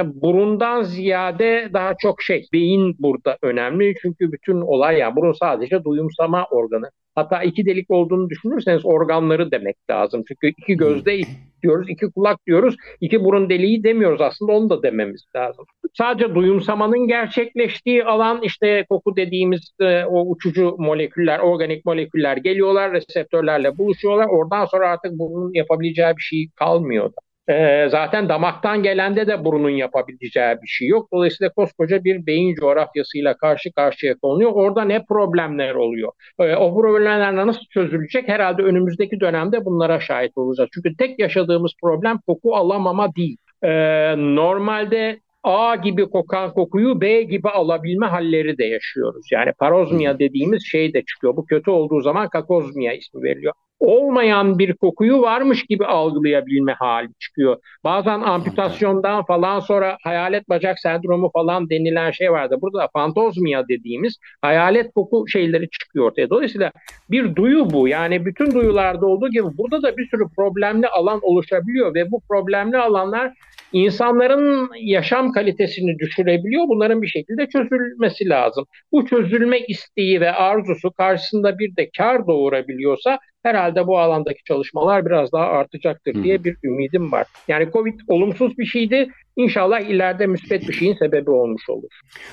[0.05, 3.93] burundan ziyade daha çok şey beyin burada önemli.
[4.01, 6.89] Çünkü bütün olay ya burun sadece duyumsama organı.
[7.16, 10.24] Hatta iki delik olduğunu düşünürseniz organları demek lazım.
[10.28, 11.20] Çünkü iki gözde
[11.66, 15.66] diyoruz, iki kulak diyoruz, iki burun deliği demiyoruz aslında onu da dememiz lazım.
[15.93, 23.78] Sadece duyumsamanın gerçekleştiği alan işte koku dediğimiz e, o uçucu moleküller, organik moleküller geliyorlar, reseptörlerle
[23.78, 24.28] buluşuyorlar.
[24.30, 27.24] Oradan sonra artık bunun yapabileceği bir şey kalmıyor da.
[27.49, 31.09] E, zaten damaktan gelende de burunun yapabileceği bir şey yok.
[31.13, 34.51] Dolayısıyla koskoca bir beyin coğrafyasıyla karşı karşıya konuluyor.
[34.53, 36.11] Orada ne problemler oluyor?
[36.39, 38.27] E, o problemler nasıl çözülecek?
[38.27, 40.69] Herhalde önümüzdeki dönemde bunlara şahit olacağız.
[40.73, 43.37] Çünkü tek yaşadığımız problem koku alamama değil.
[43.63, 43.69] E,
[44.17, 49.27] normalde A gibi kokan kokuyu B gibi alabilme halleri de yaşıyoruz.
[49.31, 51.35] Yani parozmia dediğimiz şey de çıkıyor.
[51.35, 53.53] Bu kötü olduğu zaman kakozmia ismi veriliyor.
[53.80, 57.57] Olmayan bir kokuyu varmış gibi algılayabilme hali çıkıyor.
[57.84, 62.57] Bazen amputasyondan falan sonra hayalet bacak sendromu falan denilen şey vardı.
[62.61, 66.30] Burada da fantozmia dediğimiz hayalet koku şeyleri çıkıyor ortaya.
[66.30, 66.71] Dolayısıyla
[67.11, 67.88] bir duyu bu.
[67.88, 72.78] Yani bütün duyularda olduğu gibi burada da bir sürü problemli alan oluşabiliyor ve bu problemli
[72.78, 73.34] alanlar
[73.74, 76.68] insanların yaşam kalitesini düşürebiliyor.
[76.68, 78.66] Bunların bir şekilde çözülmesi lazım.
[78.91, 85.32] Bu çözülme isteği ve arzusu karşısında bir de kar doğurabiliyorsa herhalde bu alandaki çalışmalar biraz
[85.32, 87.28] daha artacaktır diye bir ümidim var.
[87.47, 89.09] Yani Covid olumsuz bir şeydi.
[89.36, 91.89] İnşallah ileride müspet bir şeyin sebebi olmuş olur.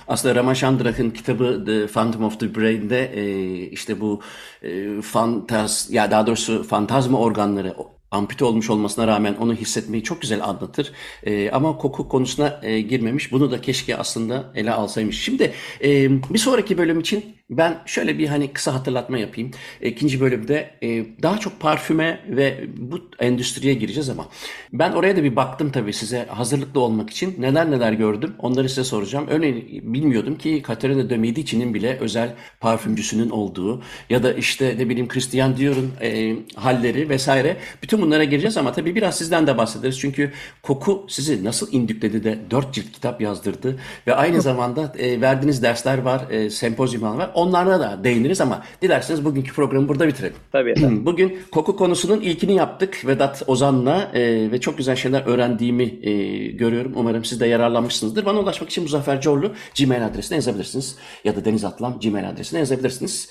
[0.08, 3.24] Aslında Ramachandran'ın kitabı The Phantom of the Brain'de e,
[3.54, 4.20] işte bu
[4.62, 7.74] e, fantaz ya daha doğrusu fantazma organları
[8.12, 10.92] ampute olmuş olmasına rağmen onu hissetmeyi çok güzel anlatır.
[11.24, 13.32] E, ama koku konusuna e, girmemiş.
[13.32, 15.22] Bunu da keşke aslında ele alsaymış.
[15.22, 15.52] Şimdi
[15.84, 19.50] e, bir sonraki bölüm için ben şöyle bir hani kısa hatırlatma yapayım.
[19.82, 24.28] İkinci bölümde e, daha çok parfüme ve bu endüstriye gireceğiz ama
[24.72, 27.34] ben oraya da bir baktım tabii size hazırlıklı olmak için.
[27.38, 29.26] Neler neler gördüm onları size soracağım.
[29.30, 35.08] Örneğin bilmiyordum ki Caterina de Medici'nin bile özel parfümcüsünün olduğu ya da işte ne bileyim
[35.08, 37.56] Christian Dior'un e, halleri vesaire.
[37.82, 39.98] Bütün bunlara gireceğiz ama tabii biraz sizden de bahsederiz.
[40.00, 40.32] Çünkü
[40.62, 45.98] koku sizi nasıl indükledi de dört cilt kitap yazdırdı ve aynı zamanda e, verdiğiniz dersler
[45.98, 47.30] var, e, sempozyumlar var.
[47.34, 50.36] Onlara da değiniriz ama dilerseniz bugünkü programı burada bitirelim.
[50.52, 51.06] Tabii efendim.
[51.06, 56.12] Bugün koku konusunun ilkini yaptık Vedat Ozan'la e, ve çok güzel şeyler öğrendiğimi e,
[56.46, 56.92] görüyorum.
[56.96, 58.26] Umarım siz de yararlanmışsınızdır.
[58.26, 60.96] Bana ulaşmak için Muzaffer Corlu Gmail adresine yazabilirsiniz.
[61.24, 63.28] Ya da Deniz Atlam Gmail adresine yazabilirsiniz.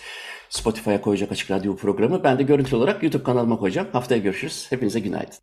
[0.51, 2.23] Spotify'a koyacak Açık Radyo programı.
[2.23, 3.87] Ben de görüntü olarak YouTube kanalıma koyacağım.
[3.91, 4.67] Haftaya görüşürüz.
[4.69, 5.35] Hepinize günaydın.